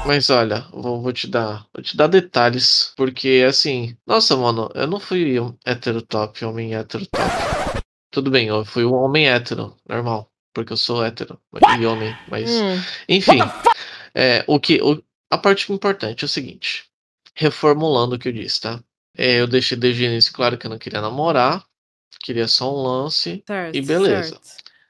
Mas 0.05 0.31
olha, 0.31 0.66
vou, 0.72 1.00
vou 1.00 1.12
te 1.12 1.29
dar, 1.29 1.64
vou 1.72 1.83
te 1.83 1.96
dar 1.96 2.09
detalhes, 2.09 2.92
porque 2.96 3.44
assim, 3.46 3.96
nossa, 4.05 4.37
mano, 4.37 4.68
eu 4.74 4.88
não 4.88 4.98
fui 4.98 5.38
um 5.38 5.57
hétero 5.64 6.02
top, 6.02 6.44
homem 6.44 6.74
hétero 6.74 7.07
top. 7.07 7.83
Tudo 8.11 8.33
bem, 8.33 8.48
eu 8.48 8.64
fui 8.64 8.85
um 8.85 8.94
homem 8.94 9.29
hétero, 9.29 9.76
normal, 9.88 10.29
porque 10.57 10.73
eu 10.73 10.77
sou 10.79 11.05
hétero 11.05 11.38
e 11.79 11.85
homem, 11.85 12.19
mas 12.27 12.51
Hum, 12.62 12.81
enfim, 13.07 13.38
é, 14.14 14.42
o 14.47 14.59
que, 14.59 14.81
o- 14.81 15.03
a 15.31 15.37
parte 15.37 15.71
importante 15.71 16.25
é 16.25 16.27
o 16.27 16.29
seguinte, 16.29 16.85
reformulando 17.35 18.16
o 18.16 18.19
que 18.19 18.29
eu 18.29 18.33
disse, 18.33 18.62
tá? 18.62 18.83
É, 19.14 19.38
eu 19.40 19.47
deixei 19.47 19.77
desde 19.77 20.03
o 20.03 20.07
início 20.07 20.33
claro 20.33 20.57
que 20.57 20.66
eu 20.66 20.71
não 20.71 20.79
queria 20.79 21.03
namorar, 21.03 21.62
queria 22.23 22.49
só 22.49 22.75
um 22.75 22.83
lance, 22.83 23.45
certo, 23.47 23.77
E 23.77 23.83
beleza. 23.83 24.31
certo. 24.31 24.40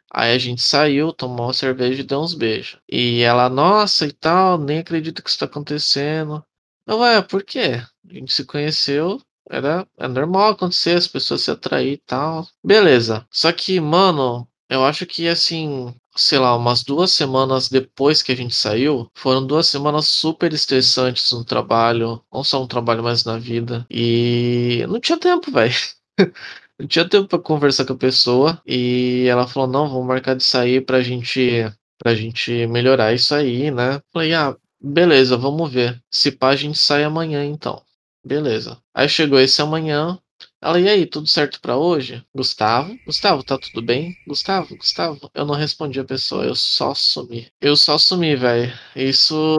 Aí 0.09 0.33
a 0.33 0.38
gente 0.38 0.62
saiu, 0.62 1.12
tomou 1.12 1.46
uma 1.48 1.52
cerveja 1.52 2.00
e 2.00 2.05
deu 2.05 2.20
uns 2.20 2.33
beijos. 2.33 2.79
E 2.88 3.22
ela, 3.22 3.48
nossa 3.48 4.07
e 4.07 4.12
tal, 4.12 4.57
nem 4.57 4.79
acredito 4.79 5.20
que 5.20 5.29
isso 5.29 5.38
tá 5.40 5.46
acontecendo. 5.46 6.44
Eu, 6.87 6.98
ué, 7.00 7.20
por 7.22 7.42
quê? 7.42 7.83
A 8.09 8.12
gente 8.14 8.33
se 8.33 8.44
conheceu, 8.44 9.20
era, 9.50 9.85
é 9.98 10.07
normal 10.07 10.50
acontecer, 10.52 10.96
as 10.96 11.09
pessoas 11.09 11.40
se 11.42 11.50
atrair 11.50 11.94
e 11.94 11.96
tal. 11.98 12.46
Beleza. 12.64 13.26
Só 13.33 13.52
que, 13.52 13.81
mano, 13.81 14.48
eu 14.68 14.85
acho 14.85 15.07
que 15.07 15.29
assim, 15.29 15.94
sei 16.16 16.38
lá, 16.38 16.57
umas 16.57 16.83
duas 16.85 17.12
semanas 17.12 17.68
depois 17.68 18.22
que 18.22 18.33
a 18.33 18.37
gente 18.37 18.55
saiu, 18.55 19.11
foram 19.16 19.46
duas 19.46 19.68
semanas 19.68 20.07
super 20.09 20.52
estressantes 20.52 21.31
no 21.33 21.44
trabalho, 21.44 22.22
não 22.33 22.44
só 22.44 22.61
no 22.61 22.66
trabalho, 22.68 23.02
mas 23.02 23.24
na 23.24 23.38
vida. 23.38 23.87
E 23.90 24.85
não 24.88 25.00
tinha 25.00 25.18
tempo, 25.18 25.50
velho. 25.50 25.74
Não 26.81 26.87
tinha 26.88 27.09
tempo 27.09 27.29
pra 27.29 27.38
conversar 27.38 27.87
com 27.87 27.94
a 27.94 27.96
pessoa 27.96 28.61
e 28.66 29.26
ela 29.31 29.46
falou: 29.48 29.68
"Não, 29.68 29.88
vamos 29.88 30.07
marcar 30.07 30.35
de 30.37 30.44
sair 30.44 30.85
pra 30.85 31.02
gente 31.02 31.64
pra 31.98 32.14
gente 32.14 32.66
melhorar 32.68 33.14
isso 33.14 33.35
aí, 33.35 33.70
né?". 33.70 34.00
Falei: 34.12 34.35
"Ah, 34.35 34.57
beleza, 34.83 35.37
vamos 35.38 35.72
ver. 35.72 36.02
Se 36.11 36.33
pá, 36.33 36.50
a 36.50 36.57
gente 36.57 36.79
sai 36.79 37.05
amanhã 37.05 37.44
então". 37.44 37.83
Beleza. 38.26 38.79
Aí 38.94 39.09
chegou 39.09 39.40
esse 39.40 39.62
amanhã. 39.62 40.18
Ela: 40.66 40.81
"E 40.81 40.88
aí, 40.88 41.07
tudo 41.07 41.29
certo 41.29 41.61
pra 41.61 41.76
hoje?". 41.76 42.24
Gustavo? 42.35 42.96
Gustavo, 43.07 43.44
tá 43.44 43.57
tudo 43.57 43.81
bem? 43.81 44.16
Gustavo, 44.26 44.76
Gustavo. 44.76 45.31
Eu 45.33 45.44
não 45.46 45.55
respondi 45.55 46.00
a 46.00 46.05
pessoa, 46.05 46.44
eu 46.44 46.57
só 46.57 46.92
sumi. 46.92 47.48
Eu 47.61 47.76
só 47.76 47.96
sumi, 47.98 48.35
velho. 48.35 48.72
Isso. 48.96 49.57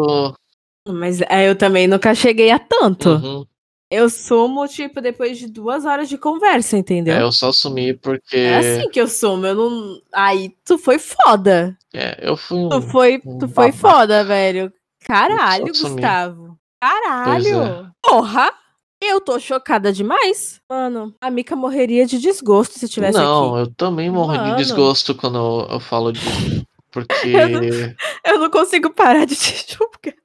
Mas 0.88 1.22
é, 1.22 1.50
eu 1.50 1.56
também 1.56 1.88
nunca 1.88 2.14
cheguei 2.14 2.52
a 2.52 2.60
tanto. 2.60 3.10
Uhum. 3.10 3.46
Eu 3.90 4.10
sumo, 4.10 4.68
tipo, 4.68 5.00
depois 5.00 5.38
de 5.38 5.48
duas 5.48 5.86
horas 5.86 6.10
de 6.10 6.18
conversa, 6.18 6.78
entendeu? 6.78 7.16
É, 7.16 7.22
eu 7.22 7.32
só 7.32 7.54
sumi 7.54 7.94
porque. 7.94 8.36
É 8.36 8.58
assim 8.58 8.90
que 8.90 9.00
eu 9.00 9.08
sumo, 9.08 9.46
eu 9.46 9.56
não. 9.56 10.02
Aí 10.14 10.54
tu 10.66 10.78
foi 10.78 11.00
foda. 11.00 11.78
É, 11.94 12.18
eu 12.22 12.36
fui 12.36 12.58
um. 12.58 12.68
Tu 12.70 12.82
foi, 12.82 13.22
um 13.26 13.38
tu 13.38 13.48
foi 13.48 13.72
foda, 13.72 14.26
velho. 14.26 14.74
Caralho. 15.06 15.68
Gustavo. 15.68 16.60
Caralho. 16.82 17.64
é. 17.64 17.86
Porra. 18.02 18.52
Eu 19.02 19.22
tô 19.22 19.40
chocada 19.40 19.94
demais. 19.94 20.60
Mano, 20.70 21.14
a 21.22 21.30
Mika 21.30 21.56
morreria 21.56 22.06
de 22.06 22.18
desgosto 22.20 22.80
se 22.80 22.90
tivesse 22.90 23.18
Não, 23.18 23.56
aqui. 23.56 23.70
eu 23.70 23.74
também 23.76 24.10
morro 24.10 24.38
de 24.38 24.56
desgosto 24.56 25.14
quando 25.14 25.38
eu, 25.38 25.68
eu 25.76 25.80
falo 25.80 26.12
disso. 26.12 26.26
Porque, 26.92 27.28
Eu 27.28 27.50
não- 27.50 27.96
Eu 28.26 28.40
não 28.40 28.50
consigo 28.50 28.90
parar 28.92 29.26
de 29.26 29.36
te 29.36 29.66
julgar. 29.78 30.16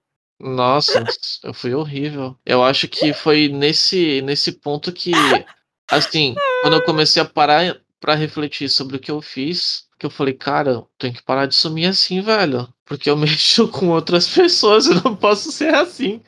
nossa, 0.40 1.04
eu 1.44 1.52
fui 1.52 1.74
horrível. 1.74 2.36
Eu 2.46 2.62
acho 2.64 2.88
que 2.88 3.12
foi 3.12 3.48
nesse, 3.48 4.22
nesse 4.22 4.52
ponto 4.52 4.90
que, 4.90 5.12
assim, 5.90 6.34
quando 6.62 6.74
eu 6.74 6.82
comecei 6.84 7.20
a 7.20 7.26
parar 7.26 7.76
pra 8.00 8.14
refletir 8.14 8.68
sobre 8.70 8.96
o 8.96 9.00
que 9.00 9.10
eu 9.10 9.20
fiz, 9.20 9.84
que 9.98 10.06
eu 10.06 10.10
falei, 10.10 10.34
cara, 10.34 10.70
eu 10.70 10.88
tenho 10.98 11.12
que 11.14 11.22
parar 11.22 11.46
de 11.46 11.54
sumir 11.54 11.86
assim, 11.86 12.20
velho. 12.22 12.66
Porque 12.86 13.10
eu 13.10 13.16
mexo 13.18 13.68
com 13.68 13.90
outras 13.90 14.26
pessoas, 14.28 14.86
eu 14.86 14.94
não 15.02 15.14
posso 15.14 15.52
ser 15.52 15.74
assim. 15.74 16.22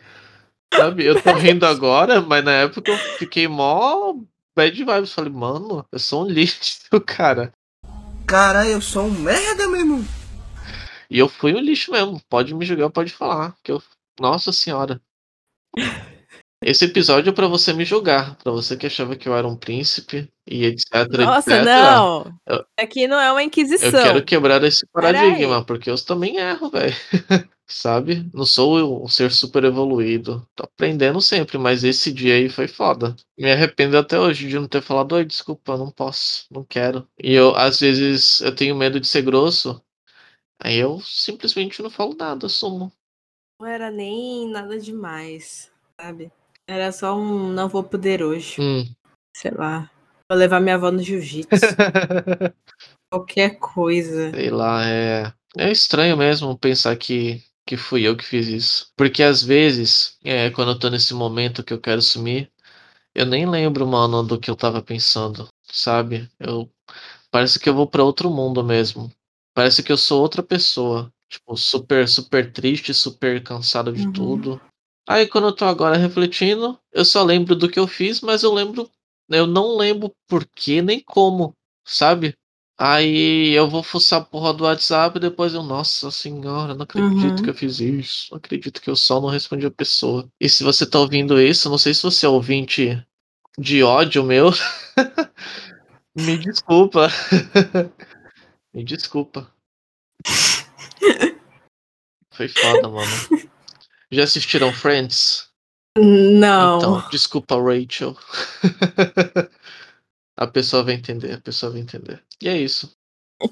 Sabe? 0.72 1.04
Eu 1.04 1.20
tô 1.20 1.32
rindo 1.34 1.66
agora, 1.66 2.20
mas 2.20 2.44
na 2.44 2.52
época 2.52 2.90
eu 2.90 2.98
fiquei 3.18 3.48
mó 3.48 4.14
bad 4.56 4.76
vibes. 4.76 5.12
Falei, 5.12 5.32
mano, 5.32 5.86
eu 5.90 5.98
sou 5.98 6.24
um 6.24 6.28
lixo, 6.28 6.88
cara. 7.06 7.52
Cara, 8.26 8.66
eu 8.66 8.80
sou 8.80 9.06
um 9.06 9.10
merda, 9.10 9.68
meu 9.68 9.80
irmão. 9.80 10.04
E 11.10 11.18
eu 11.18 11.28
fui 11.28 11.54
um 11.54 11.60
lixo 11.60 11.92
mesmo. 11.92 12.20
Pode 12.28 12.54
me 12.54 12.64
julgar, 12.64 12.90
pode 12.90 13.12
falar. 13.12 13.54
Que 13.62 13.72
eu... 13.72 13.82
Nossa 14.18 14.52
senhora. 14.52 15.00
Esse 16.66 16.86
episódio 16.86 17.28
é 17.30 17.32
pra 17.32 17.46
você 17.46 17.72
me 17.74 17.84
julgar. 17.84 18.36
Pra 18.36 18.50
você 18.50 18.74
que 18.76 18.86
achava 18.86 19.14
que 19.16 19.28
eu 19.28 19.36
era 19.36 19.46
um 19.46 19.54
príncipe 19.56 20.28
e 20.46 20.64
etc. 20.64 21.06
Nossa, 21.18 21.56
etc. 21.56 21.64
não. 21.66 22.34
Eu- 22.46 22.64
Aqui 22.78 23.06
não 23.06 23.20
é 23.20 23.30
uma 23.30 23.42
Eu 23.42 23.46
inquisição. 23.46 23.90
quero 24.02 24.24
quebrar 24.24 24.64
esse 24.64 24.86
Peraí. 24.86 25.12
paradigma, 25.14 25.62
porque 25.64 25.90
eu 25.90 26.02
também 26.02 26.36
erro, 26.38 26.70
velho. 26.70 26.94
Sabe? 27.66 28.28
Não 28.32 28.44
sou 28.46 29.04
um 29.04 29.08
ser 29.08 29.30
super 29.32 29.64
evoluído. 29.64 30.46
Tô 30.54 30.64
aprendendo 30.64 31.20
sempre, 31.20 31.56
mas 31.58 31.82
esse 31.84 32.12
dia 32.12 32.34
aí 32.34 32.48
foi 32.48 32.68
foda. 32.68 33.14
Me 33.38 33.50
arrependo 33.50 33.96
até 33.98 34.18
hoje 34.18 34.48
de 34.48 34.54
não 34.58 34.68
ter 34.68 34.82
falado, 34.82 35.12
oi, 35.14 35.24
desculpa, 35.24 35.72
eu 35.72 35.78
não 35.78 35.90
posso, 35.90 36.46
não 36.50 36.62
quero. 36.64 37.06
E 37.22 37.32
eu, 37.32 37.54
às 37.56 37.80
vezes, 37.80 38.40
eu 38.40 38.54
tenho 38.54 38.74
medo 38.76 39.00
de 39.00 39.06
ser 39.06 39.22
grosso. 39.22 39.82
Aí 40.62 40.76
eu 40.76 41.00
simplesmente 41.00 41.82
não 41.82 41.90
falo 41.90 42.14
nada, 42.14 42.48
sumo. 42.48 42.92
Não 43.60 43.66
era 43.66 43.90
nem 43.90 44.48
nada 44.50 44.78
demais, 44.78 45.70
sabe? 46.00 46.30
Era 46.68 46.90
só 46.92 47.16
um 47.16 47.48
não 47.52 47.68
vou 47.68 47.84
poder 47.84 48.22
hoje. 48.22 48.60
Hum. 48.60 48.84
Sei 49.36 49.50
lá. 49.50 49.90
Vou 50.30 50.38
levar 50.38 50.60
minha 50.60 50.76
avó 50.76 50.90
no 50.90 51.02
jiu-jitsu. 51.02 51.48
Qualquer 53.12 53.58
coisa. 53.58 54.30
Sei 54.30 54.50
lá, 54.50 54.84
é. 54.86 55.32
É 55.56 55.70
estranho 55.70 56.16
mesmo 56.16 56.58
pensar 56.58 56.96
que, 56.96 57.42
que 57.66 57.76
fui 57.76 58.02
eu 58.02 58.16
que 58.16 58.24
fiz 58.24 58.48
isso. 58.48 58.92
Porque 58.96 59.22
às 59.22 59.42
vezes, 59.42 60.18
é, 60.24 60.50
quando 60.50 60.72
eu 60.72 60.78
tô 60.78 60.88
nesse 60.88 61.14
momento 61.14 61.62
que 61.62 61.72
eu 61.72 61.80
quero 61.80 62.02
sumir, 62.02 62.50
eu 63.14 63.24
nem 63.26 63.46
lembro, 63.48 63.86
mano, 63.86 64.22
do 64.22 64.40
que 64.40 64.50
eu 64.50 64.56
tava 64.56 64.82
pensando, 64.82 65.46
sabe? 65.70 66.28
Eu. 66.40 66.68
Parece 67.30 67.58
que 67.60 67.68
eu 67.68 67.74
vou 67.74 67.86
pra 67.86 68.02
outro 68.02 68.30
mundo 68.30 68.64
mesmo. 68.64 69.10
Parece 69.54 69.82
que 69.82 69.92
eu 69.92 69.96
sou 69.96 70.20
outra 70.22 70.42
pessoa. 70.42 71.12
Tipo, 71.28 71.56
super, 71.56 72.08
super 72.08 72.52
triste, 72.52 72.92
super 72.94 73.42
cansado 73.42 73.92
de 73.92 74.06
Uhum. 74.06 74.12
tudo. 74.12 74.60
Aí 75.06 75.26
quando 75.28 75.48
eu 75.48 75.54
tô 75.54 75.64
agora 75.66 75.96
refletindo, 75.96 76.78
eu 76.92 77.04
só 77.04 77.22
lembro 77.22 77.54
do 77.54 77.68
que 77.68 77.78
eu 77.78 77.86
fiz, 77.86 78.20
mas 78.20 78.42
eu 78.42 78.52
lembro. 78.52 78.90
Eu 79.28 79.46
não 79.46 79.76
lembro 79.76 80.14
por 80.28 80.46
que 80.46 80.82
nem 80.82 81.00
como, 81.00 81.54
sabe? 81.84 82.34
Aí 82.78 83.52
eu 83.52 83.68
vou 83.68 83.82
fuçar 83.82 84.20
a 84.20 84.24
porra 84.24 84.52
do 84.52 84.64
WhatsApp 84.64 85.16
e 85.16 85.20
depois 85.20 85.54
eu, 85.54 85.62
nossa 85.62 86.10
senhora, 86.10 86.74
não 86.74 86.82
acredito 86.82 87.38
Uhum. 87.38 87.44
que 87.44 87.50
eu 87.50 87.54
fiz 87.54 87.80
isso. 87.80 88.26
Não 88.30 88.38
acredito 88.38 88.82
que 88.82 88.90
eu 88.90 88.96
só 88.96 89.20
não 89.20 89.28
respondi 89.28 89.64
a 89.64 89.70
pessoa. 89.70 90.28
E 90.40 90.48
se 90.48 90.64
você 90.64 90.84
tá 90.84 90.98
ouvindo 90.98 91.40
isso, 91.40 91.70
não 91.70 91.78
sei 91.78 91.94
se 91.94 92.02
você 92.02 92.26
é 92.26 92.28
ouvinte 92.28 93.02
de 93.58 93.82
ódio 93.82 94.24
meu. 94.24 94.50
Me 96.16 96.36
desculpa. 96.36 97.08
Me 98.74 98.84
desculpa. 98.84 99.50
Foi 102.32 102.48
foda, 102.48 102.88
mano. 102.88 103.06
Já 104.14 104.24
assistiram 104.24 104.72
Friends? 104.72 105.48
Não. 105.98 106.78
Então, 106.78 107.08
desculpa, 107.10 107.56
Rachel. 107.56 108.16
a 110.36 110.46
pessoa 110.46 110.82
vai 110.82 110.94
entender, 110.94 111.32
a 111.32 111.40
pessoa 111.40 111.72
vai 111.72 111.80
entender. 111.80 112.22
E 112.40 112.48
é 112.48 112.56
isso. 112.56 112.92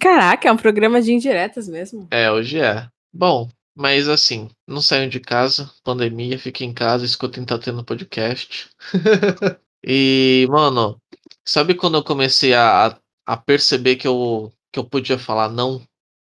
Caraca, 0.00 0.48
é 0.48 0.52
um 0.52 0.56
programa 0.56 1.02
de 1.02 1.12
indiretas 1.12 1.68
mesmo. 1.68 2.06
É, 2.10 2.30
hoje 2.30 2.60
é. 2.60 2.88
Bom, 3.12 3.48
mas 3.74 4.08
assim, 4.08 4.48
não 4.66 4.80
saiam 4.80 5.08
de 5.08 5.20
casa, 5.20 5.70
pandemia, 5.82 6.38
fiquem 6.38 6.70
em 6.70 6.74
casa, 6.74 7.04
escutem 7.04 7.44
Tá 7.44 7.58
Tendo 7.58 7.84
Podcast. 7.84 8.70
e, 9.84 10.46
mano, 10.48 10.96
sabe 11.44 11.74
quando 11.74 11.96
eu 11.96 12.04
comecei 12.04 12.54
a, 12.54 12.96
a 13.26 13.36
perceber 13.36 13.96
que 13.96 14.06
eu, 14.06 14.52
que 14.72 14.78
eu 14.78 14.84
podia 14.84 15.18
falar 15.18 15.48
não? 15.48 15.82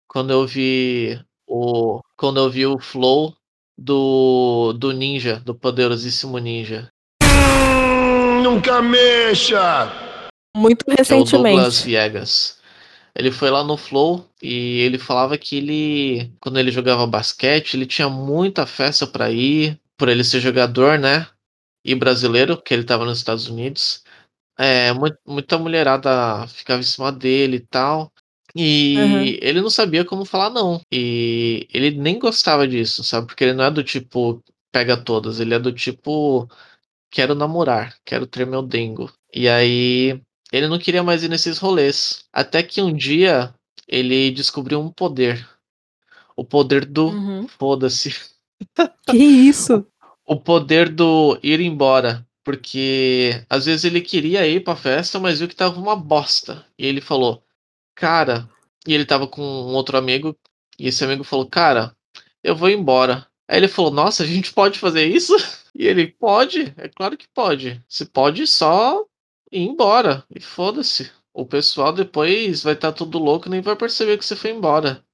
Quando 0.07 0.31
eu 0.31 0.45
vi 0.47 1.19
o. 1.47 2.01
Quando 2.17 2.39
eu 2.39 2.49
vi 2.49 2.65
o 2.65 2.79
flow 2.79 3.35
do, 3.77 4.73
do 4.73 4.91
ninja, 4.91 5.39
do 5.45 5.53
poderosíssimo 5.53 6.37
ninja. 6.37 6.89
Nunca 8.43 8.81
mexa! 8.81 9.91
Muito 10.55 10.85
que 10.85 10.91
é 10.91 10.93
o 10.93 10.97
Douglas 10.97 11.19
recentemente. 11.23 11.83
Viegas. 11.85 12.57
Ele 13.15 13.31
foi 13.31 13.49
lá 13.49 13.63
no 13.63 13.77
Flow 13.77 14.27
e 14.41 14.79
ele 14.81 14.97
falava 14.97 15.37
que 15.37 15.57
ele, 15.57 16.31
quando 16.39 16.59
ele 16.59 16.71
jogava 16.71 17.05
basquete, 17.07 17.73
ele 17.73 17.85
tinha 17.85 18.07
muita 18.09 18.65
festa 18.65 19.05
pra 19.07 19.29
ir, 19.31 19.79
por 19.97 20.07
ele 20.07 20.23
ser 20.23 20.39
jogador, 20.39 20.99
né? 20.99 21.27
E 21.83 21.95
brasileiro, 21.95 22.55
porque 22.57 22.73
ele 22.73 22.83
tava 22.83 23.05
nos 23.05 23.17
Estados 23.17 23.47
Unidos. 23.47 24.03
É, 24.57 24.91
mu- 24.93 25.15
muita 25.25 25.57
mulherada 25.57 26.47
ficava 26.47 26.79
em 26.79 26.83
cima 26.83 27.11
dele 27.11 27.57
e 27.57 27.59
tal. 27.61 28.11
E 28.57 28.97
Uhum. 28.97 29.37
ele 29.41 29.61
não 29.61 29.69
sabia 29.69 30.03
como 30.05 30.25
falar 30.25 30.49
não. 30.49 30.81
E 30.91 31.67
ele 31.73 31.91
nem 31.91 32.17
gostava 32.19 32.67
disso, 32.67 33.03
sabe? 33.03 33.27
Porque 33.27 33.43
ele 33.43 33.53
não 33.53 33.63
é 33.65 33.71
do 33.71 33.83
tipo 33.83 34.41
pega 34.71 34.97
todas, 34.97 35.39
ele 35.39 35.53
é 35.53 35.59
do 35.59 35.71
tipo 35.71 36.47
quero 37.11 37.33
namorar, 37.33 37.95
quero 38.05 38.27
ter 38.27 38.45
meu 38.45 38.61
dengo. 38.61 39.11
E 39.33 39.47
aí 39.47 40.21
ele 40.51 40.67
não 40.67 40.79
queria 40.79 41.03
mais 41.03 41.23
ir 41.23 41.29
nesses 41.29 41.57
rolês. 41.57 42.25
Até 42.31 42.61
que 42.63 42.81
um 42.81 42.93
dia 42.93 43.53
ele 43.87 44.31
descobriu 44.31 44.79
um 44.79 44.91
poder. 44.91 45.47
O 46.35 46.43
poder 46.43 46.85
do 46.85 47.07
Uhum. 47.09 47.47
foda-se. 47.47 48.13
Que 49.07 49.17
isso? 49.17 49.85
O 50.25 50.35
poder 50.35 50.89
do 50.89 51.39
ir 51.41 51.59
embora. 51.61 52.25
Porque 52.43 53.43
às 53.49 53.65
vezes 53.65 53.83
ele 53.83 53.99
queria 53.99 54.47
ir 54.47 54.63
pra 54.63 54.75
festa, 54.75 55.19
mas 55.19 55.39
viu 55.39 55.47
que 55.49 55.55
tava 55.55 55.79
uma 55.79 55.95
bosta. 55.95 56.65
E 56.77 56.85
ele 56.85 57.01
falou, 57.01 57.43
cara. 57.97 58.47
E 58.87 58.93
ele 58.93 59.05
tava 59.05 59.27
com 59.27 59.41
um 59.41 59.73
outro 59.73 59.97
amigo. 59.97 60.37
E 60.79 60.87
esse 60.87 61.03
amigo 61.03 61.23
falou, 61.23 61.47
cara, 61.49 61.95
eu 62.43 62.55
vou 62.55 62.69
embora. 62.69 63.27
Aí 63.47 63.57
ele 63.57 63.67
falou, 63.67 63.91
nossa, 63.91 64.23
a 64.23 64.25
gente 64.27 64.53
pode 64.53 64.79
fazer 64.79 65.05
isso? 65.05 65.35
E 65.79 65.85
ele, 65.85 66.07
pode, 66.07 66.73
é 66.75 66.89
claro 66.89 67.15
que 67.15 67.27
pode. 67.27 67.79
Você 67.87 68.03
pode 68.03 68.47
só 68.47 69.05
ir 69.51 69.61
embora. 69.61 70.25
E 70.35 70.39
foda-se. 70.39 71.11
O 71.31 71.45
pessoal 71.45 71.93
depois 71.93 72.63
vai 72.63 72.73
estar 72.73 72.91
tudo 72.91 73.19
louco 73.19 73.47
nem 73.47 73.61
vai 73.61 73.75
perceber 73.75 74.17
que 74.17 74.25
você 74.25 74.35
foi 74.35 74.49
embora. 74.49 75.05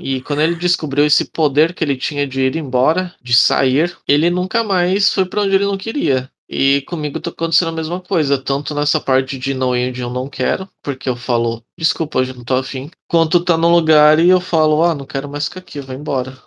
E 0.00 0.22
quando 0.22 0.40
ele 0.40 0.54
descobriu 0.54 1.04
esse 1.04 1.26
poder 1.26 1.74
que 1.74 1.84
ele 1.84 1.94
tinha 1.94 2.26
de 2.26 2.40
ir 2.40 2.56
embora, 2.56 3.14
de 3.20 3.34
sair, 3.34 3.94
ele 4.08 4.30
nunca 4.30 4.64
mais 4.64 5.12
foi 5.12 5.26
pra 5.26 5.42
onde 5.42 5.54
ele 5.56 5.66
não 5.66 5.76
queria. 5.76 6.32
E 6.56 6.82
comigo 6.82 7.18
tá 7.18 7.30
acontecendo 7.30 7.70
a 7.70 7.72
mesma 7.72 8.00
coisa, 8.00 8.38
tanto 8.38 8.76
nessa 8.76 9.00
parte 9.00 9.36
de 9.36 9.52
não 9.54 9.76
ir 9.76 9.88
onde 9.88 10.00
eu 10.00 10.08
não 10.08 10.28
quero, 10.28 10.68
porque 10.80 11.08
eu 11.08 11.16
falo, 11.16 11.64
desculpa, 11.76 12.20
hoje 12.20 12.32
não 12.32 12.44
tô 12.44 12.54
afim, 12.54 12.92
quanto 13.08 13.44
tá 13.44 13.56
no 13.56 13.68
lugar 13.68 14.20
e 14.20 14.28
eu 14.28 14.40
falo, 14.40 14.84
ah, 14.84 14.94
não 14.94 15.04
quero 15.04 15.28
mais 15.28 15.48
ficar 15.48 15.58
aqui, 15.58 15.78
eu 15.78 15.82
vou 15.82 15.96
embora. 15.96 16.40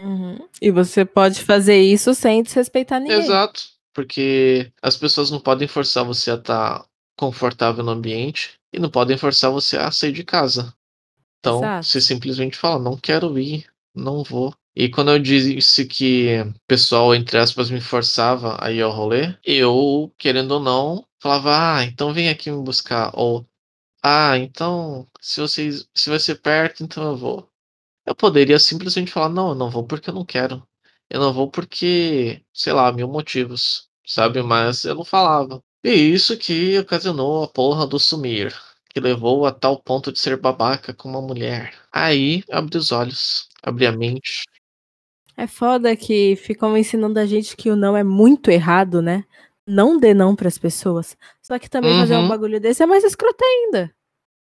Uhum. 0.00 0.38
E 0.58 0.70
você 0.70 1.04
pode 1.04 1.42
fazer 1.42 1.78
isso 1.78 2.14
sem 2.14 2.42
desrespeitar 2.42 2.98
ninguém. 2.98 3.18
Exato, 3.18 3.60
porque 3.92 4.72
as 4.80 4.96
pessoas 4.96 5.30
não 5.30 5.38
podem 5.38 5.68
forçar 5.68 6.02
você 6.02 6.30
a 6.30 6.36
estar 6.36 6.86
confortável 7.14 7.84
no 7.84 7.92
ambiente 7.92 8.58
e 8.72 8.78
não 8.78 8.88
podem 8.88 9.18
forçar 9.18 9.50
você 9.50 9.76
a 9.76 9.90
sair 9.90 10.12
de 10.12 10.24
casa. 10.24 10.72
Então, 11.40 11.58
Exato. 11.58 11.86
você 11.86 12.00
simplesmente 12.00 12.56
fala, 12.56 12.82
não 12.82 12.96
quero 12.96 13.38
ir, 13.38 13.66
não 13.94 14.24
vou. 14.24 14.54
E 14.76 14.90
quando 14.90 15.10
eu 15.10 15.18
disse 15.18 15.86
que 15.86 16.38
o 16.42 16.54
pessoal, 16.68 17.14
entre 17.14 17.38
aspas, 17.38 17.70
me 17.70 17.80
forçava 17.80 18.58
a 18.60 18.70
ir 18.70 18.82
ao 18.82 18.92
rolê, 18.92 19.34
eu, 19.42 20.12
querendo 20.18 20.52
ou 20.52 20.60
não, 20.60 21.06
falava, 21.18 21.78
ah, 21.78 21.84
então 21.84 22.12
vem 22.12 22.28
aqui 22.28 22.50
me 22.50 22.62
buscar. 22.62 23.10
Ou, 23.14 23.46
ah, 24.02 24.38
então, 24.38 25.08
se 25.20 25.40
vocês, 25.40 25.88
se 25.94 26.10
vai 26.10 26.20
ser 26.20 26.36
perto, 26.42 26.84
então 26.84 27.04
eu 27.04 27.16
vou. 27.16 27.50
Eu 28.06 28.14
poderia 28.16 28.58
simplesmente 28.58 29.12
falar, 29.12 29.30
não, 29.30 29.50
eu 29.50 29.54
não 29.56 29.70
vou 29.70 29.86
porque 29.86 30.10
eu 30.10 30.14
não 30.14 30.24
quero. 30.24 30.66
Eu 31.10 31.20
não 31.20 31.32
vou 31.32 31.50
porque, 31.50 32.42
sei 32.52 32.72
lá, 32.72 32.92
mil 32.92 33.08
motivos, 33.08 33.88
sabe? 34.06 34.42
Mas 34.42 34.84
eu 34.84 34.94
não 34.96 35.04
falava. 35.04 35.62
E 35.84 35.90
isso 35.92 36.36
que 36.38 36.78
ocasionou 36.78 37.44
a 37.44 37.48
porra 37.48 37.86
do 37.86 37.98
sumir, 37.98 38.54
que 38.90 39.00
levou 39.00 39.46
a 39.46 39.52
tal 39.52 39.80
ponto 39.82 40.12
de 40.12 40.18
ser 40.18 40.36
babaca 40.38 40.94
com 40.94 41.08
uma 41.08 41.22
mulher. 41.22 41.74
Aí, 41.92 42.44
abri 42.50 42.78
os 42.78 42.92
olhos, 42.92 43.48
abri 43.62 43.86
a 43.86 43.92
mente. 43.92 44.44
É 45.36 45.46
foda 45.46 45.94
que 45.96 46.34
ficam 46.36 46.76
ensinando 46.76 47.18
a 47.18 47.26
gente 47.26 47.56
que 47.56 47.70
o 47.70 47.76
não 47.76 47.96
é 47.96 48.02
muito 48.02 48.50
errado, 48.50 49.02
né? 49.02 49.24
Não 49.66 49.98
dê 49.98 50.14
não 50.14 50.34
pras 50.34 50.56
pessoas. 50.58 51.16
Só 51.42 51.58
que 51.58 51.68
também 51.68 51.92
fazer 51.98 52.16
um 52.16 52.22
Uhum. 52.22 52.28
bagulho 52.28 52.60
desse 52.60 52.82
é 52.82 52.86
mais 52.86 53.04
escroto 53.04 53.44
ainda. 53.44 53.92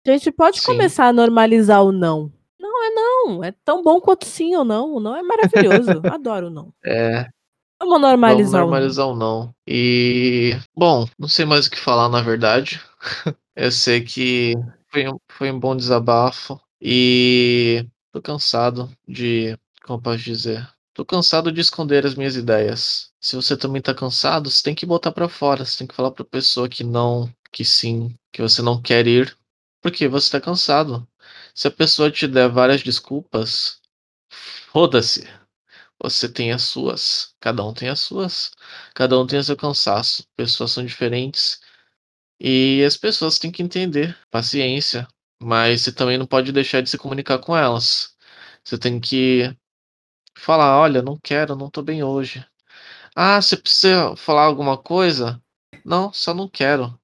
A 0.06 0.10
gente 0.10 0.30
pode 0.30 0.60
Sim. 0.60 0.66
começar 0.66 1.06
a 1.06 1.12
normalizar 1.12 1.82
o 1.82 1.92
não. 1.92 2.32
Não 2.60 2.84
é 2.84 2.90
não. 2.90 3.44
É 3.44 3.52
tão 3.64 3.82
bom 3.82 4.00
quanto 4.00 4.26
sim 4.26 4.54
ou 4.56 4.64
não. 4.64 4.94
O 4.94 5.00
não 5.00 5.16
é 5.16 5.22
maravilhoso. 5.22 6.00
Adoro 6.12 6.48
o 6.48 6.50
não. 6.50 6.72
É, 6.84 7.22
Vamos 7.80 7.92
vamos 7.94 8.00
normalizar, 8.02 8.60
normalizar 8.62 9.06
o 9.08 9.16
não. 9.16 9.54
E, 9.66 10.52
bom, 10.76 11.06
não 11.18 11.28
sei 11.28 11.44
mais 11.44 11.66
o 11.66 11.70
que 11.70 11.78
falar 11.78 12.08
na 12.08 12.20
verdade. 12.22 12.80
Eu 13.56 13.70
sei 13.72 14.02
que 14.02 14.54
foi 14.88 15.08
um, 15.08 15.16
foi 15.30 15.50
um 15.50 15.58
bom 15.58 15.74
desabafo 15.76 16.60
e 16.80 17.86
tô 18.12 18.20
cansado 18.20 18.90
de, 19.08 19.56
como 19.86 20.02
posso 20.02 20.18
dizer, 20.18 20.68
tô 20.92 21.04
cansado 21.04 21.52
de 21.52 21.60
esconder 21.60 22.04
as 22.04 22.14
minhas 22.14 22.36
ideias. 22.36 23.10
Se 23.20 23.36
você 23.36 23.56
também 23.56 23.80
tá 23.80 23.94
cansado, 23.94 24.50
você 24.50 24.62
tem 24.62 24.74
que 24.74 24.84
botar 24.86 25.12
pra 25.12 25.28
fora, 25.28 25.64
você 25.64 25.78
tem 25.78 25.86
que 25.86 25.94
falar 25.94 26.10
pra 26.10 26.24
pessoa 26.24 26.68
que 26.68 26.84
não, 26.84 27.32
que 27.52 27.64
sim, 27.64 28.14
que 28.32 28.42
você 28.42 28.62
não 28.62 28.80
quer 28.82 29.06
ir, 29.06 29.36
porque 29.80 30.08
você 30.08 30.30
tá 30.30 30.40
cansado. 30.40 31.06
Se 31.54 31.68
a 31.68 31.70
pessoa 31.70 32.10
te 32.10 32.26
der 32.26 32.48
várias 32.50 32.82
desculpas, 32.82 33.80
foda-se. 34.72 35.26
Você 36.02 36.28
tem 36.28 36.52
as 36.52 36.62
suas, 36.64 37.34
cada 37.40 37.64
um 37.64 37.72
tem 37.72 37.88
as 37.88 38.00
suas, 38.00 38.52
cada 38.94 39.18
um 39.18 39.26
tem 39.26 39.38
o 39.38 39.44
seu 39.44 39.56
cansaço. 39.56 40.26
Pessoas 40.36 40.72
são 40.72 40.84
diferentes 40.84 41.60
e 42.40 42.84
as 42.84 42.96
pessoas 42.96 43.38
têm 43.38 43.50
que 43.50 43.62
entender, 43.62 44.16
paciência, 44.30 45.08
mas 45.42 45.82
você 45.82 45.92
também 45.92 46.18
não 46.18 46.26
pode 46.26 46.52
deixar 46.52 46.82
de 46.82 46.90
se 46.90 46.98
comunicar 46.98 47.38
com 47.38 47.56
elas. 47.56 48.14
Você 48.64 48.78
tem 48.78 49.00
que 49.00 49.56
falar, 50.36 50.78
olha, 50.78 51.02
não 51.02 51.18
quero, 51.18 51.56
não 51.56 51.70
tô 51.70 51.82
bem 51.82 52.02
hoje. 52.02 52.44
Ah, 53.14 53.40
você 53.40 53.56
precisa 53.56 54.14
falar 54.16 54.44
alguma 54.44 54.76
coisa? 54.76 55.42
Não, 55.84 56.12
só 56.12 56.34
não 56.34 56.48
quero. 56.48 56.98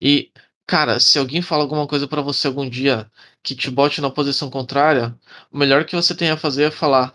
E, 0.00 0.32
cara, 0.66 1.00
se 1.00 1.18
alguém 1.18 1.42
fala 1.42 1.62
alguma 1.62 1.86
coisa 1.86 2.08
pra 2.08 2.22
você 2.22 2.46
algum 2.46 2.68
dia 2.68 3.10
que 3.42 3.54
te 3.56 3.70
bote 3.70 4.00
na 4.00 4.10
posição 4.10 4.50
contrária, 4.50 5.16
o 5.50 5.58
melhor 5.58 5.84
que 5.84 5.96
você 5.96 6.14
tem 6.14 6.30
a 6.30 6.36
fazer 6.36 6.64
é 6.64 6.70
falar: 6.70 7.14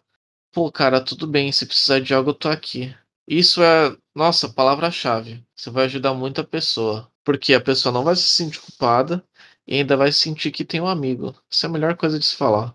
pô, 0.52 0.72
cara, 0.72 1.02
tudo 1.04 1.28
bem, 1.28 1.52
se 1.52 1.66
precisar 1.66 2.00
de 2.00 2.14
algo, 2.14 2.32
eu 2.32 2.34
tô 2.34 2.50
aqui. 2.50 2.96
Isso 3.28 3.62
é, 3.62 3.96
nossa, 4.16 4.50
palavra-chave. 4.50 5.44
Você 5.56 5.70
vai 5.70 5.86
ajudar 5.86 6.14
muito 6.14 6.42
a 6.42 6.46
pessoa. 6.46 7.12
Porque 7.24 7.54
a 7.54 7.62
pessoa 7.62 7.92
não 7.92 8.04
vai 8.04 8.16
se 8.16 8.24
sentir 8.24 8.62
culpada 8.62 9.24
e 9.68 9.76
ainda 9.76 9.98
vai 9.98 10.12
sentir 10.14 10.50
que 10.52 10.64
tem 10.64 10.80
um 10.80 10.88
amigo. 10.88 11.36
Isso 11.52 11.66
é 11.66 11.70
a 11.70 11.72
melhor 11.72 11.98
coisa 11.98 12.18
de 12.18 12.26
se 12.26 12.36
falar. 12.36 12.74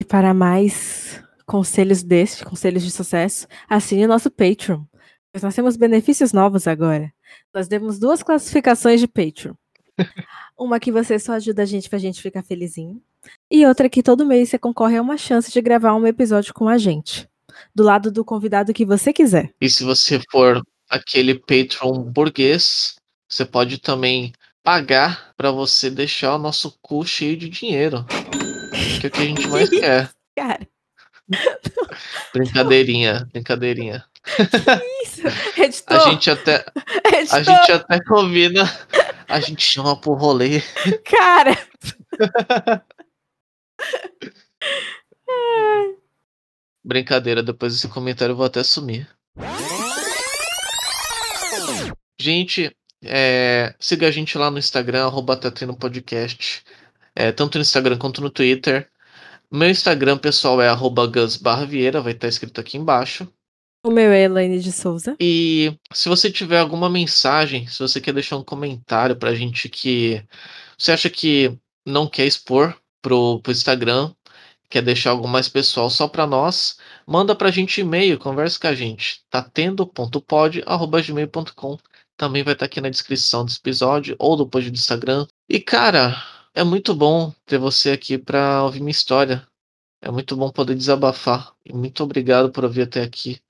E 0.00 0.04
para 0.04 0.34
mais 0.34 1.22
conselhos 1.46 2.02
deste, 2.02 2.44
conselhos 2.44 2.82
de 2.82 2.90
sucesso, 2.90 3.46
assine 3.68 4.04
o 4.04 4.08
nosso 4.08 4.30
Patreon. 4.30 4.82
Pois 5.32 5.42
nós 5.42 5.54
temos 5.54 5.76
benefícios 5.76 6.32
novos 6.32 6.66
agora. 6.66 7.12
Nós 7.54 7.66
temos 7.66 7.98
duas 7.98 8.22
classificações 8.22 9.00
de 9.00 9.08
Patreon. 9.08 9.54
Uma 10.58 10.78
que 10.78 10.92
você 10.92 11.18
só 11.18 11.32
ajuda 11.32 11.62
a 11.62 11.66
gente 11.66 11.88
pra 11.88 11.98
gente 11.98 12.20
ficar 12.20 12.42
felizinho. 12.42 13.02
E 13.50 13.64
outra 13.66 13.88
que 13.88 14.02
todo 14.02 14.26
mês 14.26 14.50
você 14.50 14.58
concorre 14.58 14.96
a 14.96 15.02
uma 15.02 15.16
chance 15.16 15.50
de 15.50 15.60
gravar 15.60 15.94
um 15.94 16.06
episódio 16.06 16.52
com 16.52 16.68
a 16.68 16.76
gente. 16.76 17.28
Do 17.74 17.82
lado 17.82 18.10
do 18.10 18.24
convidado 18.24 18.72
que 18.72 18.84
você 18.84 19.12
quiser. 19.12 19.52
E 19.60 19.68
se 19.68 19.84
você 19.84 20.20
for 20.30 20.62
aquele 20.88 21.38
Patreon 21.38 22.02
burguês, 22.02 22.96
você 23.28 23.44
pode 23.44 23.78
também 23.78 24.32
pagar 24.62 25.32
pra 25.36 25.50
você 25.50 25.90
deixar 25.90 26.36
o 26.36 26.38
nosso 26.38 26.76
cu 26.82 27.04
cheio 27.04 27.36
de 27.36 27.48
dinheiro. 27.48 28.04
Que 29.00 29.06
é 29.06 29.08
o 29.08 29.10
que 29.10 29.20
a 29.20 29.24
gente 29.24 29.48
mais 29.48 29.68
quer. 29.70 30.10
Cara, 30.36 30.66
Brincadeirinha, 32.32 33.28
brincadeirinha. 33.32 34.04
isso. 35.02 35.22
Editor, 35.56 35.96
A 35.96 36.10
gente 36.10 36.30
até, 36.30 36.64
a 37.04 37.18
editor, 37.18 37.44
gente 37.44 37.72
até 37.72 38.04
combina, 38.04 38.62
a 39.28 39.40
gente 39.40 39.62
chama 39.64 40.00
pro 40.00 40.12
rolê. 40.14 40.62
cara. 41.04 41.58
Brincadeira, 46.84 47.42
depois 47.42 47.74
desse 47.74 47.88
comentário 47.88 48.32
eu 48.32 48.36
vou 48.36 48.46
até 48.46 48.62
sumir. 48.62 49.08
Gente, 52.20 52.74
é, 53.04 53.74
siga 53.78 54.06
a 54.08 54.10
gente 54.10 54.36
lá 54.38 54.50
no 54.50 54.58
Instagram, 54.58 55.06
arroba 55.06 55.38
Podcast. 55.78 56.62
É, 57.14 57.30
tanto 57.32 57.58
no 57.58 57.62
Instagram 57.62 57.98
quanto 57.98 58.20
no 58.20 58.30
Twitter. 58.30 58.88
Meu 59.52 59.68
Instagram 59.68 60.16
pessoal 60.16 60.62
é 60.62 60.68
arroba 60.68 61.06
Vieira, 61.68 62.00
vai 62.00 62.12
estar 62.12 62.26
escrito 62.26 62.58
aqui 62.58 62.78
embaixo. 62.78 63.30
O 63.84 63.90
meu 63.90 64.10
é 64.10 64.22
Elaine 64.22 64.58
de 64.60 64.72
Souza. 64.72 65.14
E 65.20 65.76
se 65.92 66.08
você 66.08 66.30
tiver 66.30 66.58
alguma 66.58 66.88
mensagem, 66.88 67.66
se 67.66 67.78
você 67.78 68.00
quer 68.00 68.14
deixar 68.14 68.38
um 68.38 68.44
comentário 68.44 69.14
pra 69.14 69.34
gente 69.34 69.68
que 69.68 70.24
você 70.78 70.92
acha 70.92 71.10
que 71.10 71.54
não 71.84 72.08
quer 72.08 72.24
expor 72.24 72.74
pro, 73.02 73.40
pro 73.40 73.52
Instagram, 73.52 74.14
quer 74.70 74.80
deixar 74.80 75.10
algo 75.10 75.28
mais 75.28 75.50
pessoal 75.50 75.90
só 75.90 76.08
para 76.08 76.26
nós, 76.26 76.78
manda 77.06 77.34
pra 77.34 77.50
gente 77.50 77.82
e-mail, 77.82 78.18
conversa 78.18 78.58
com 78.58 78.68
a 78.68 78.74
gente. 78.74 79.20
tatendo.pod@gmail.com. 79.28 81.76
Também 82.16 82.42
vai 82.42 82.54
estar 82.54 82.64
aqui 82.64 82.80
na 82.80 82.88
descrição 82.88 83.44
desse 83.44 83.58
episódio 83.58 84.16
ou 84.18 84.34
do 84.34 84.48
post 84.48 84.70
do 84.70 84.76
Instagram. 84.76 85.26
E 85.46 85.60
cara, 85.60 86.16
é 86.54 86.64
muito 86.64 86.94
bom 86.94 87.32
ter 87.46 87.58
você 87.58 87.90
aqui 87.92 88.18
para 88.18 88.62
ouvir 88.64 88.80
minha 88.80 88.90
história. 88.90 89.46
É 90.00 90.10
muito 90.10 90.36
bom 90.36 90.50
poder 90.50 90.74
desabafar. 90.74 91.54
E 91.64 91.72
muito 91.72 92.02
obrigado 92.02 92.50
por 92.50 92.64
ouvir 92.64 92.82
até 92.82 93.02
aqui. 93.02 93.40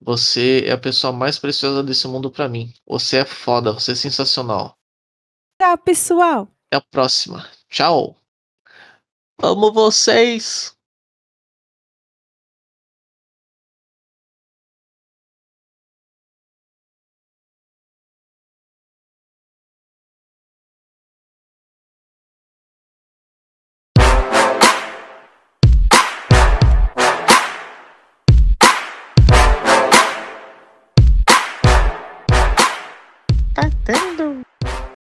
Você 0.00 0.64
é 0.66 0.72
a 0.72 0.78
pessoa 0.78 1.12
mais 1.12 1.38
preciosa 1.38 1.82
desse 1.82 2.08
mundo 2.08 2.30
para 2.30 2.48
mim. 2.48 2.72
Você 2.86 3.18
é 3.18 3.24
foda, 3.24 3.72
você 3.72 3.92
é 3.92 3.94
sensacional. 3.94 4.76
Tchau, 5.60 5.78
pessoal. 5.78 6.48
Até 6.66 6.78
a 6.78 6.80
próxima. 6.80 7.46
Tchau. 7.68 8.16
Amo 9.42 9.72
vocês. 9.72 10.74
Dando. 33.90 34.49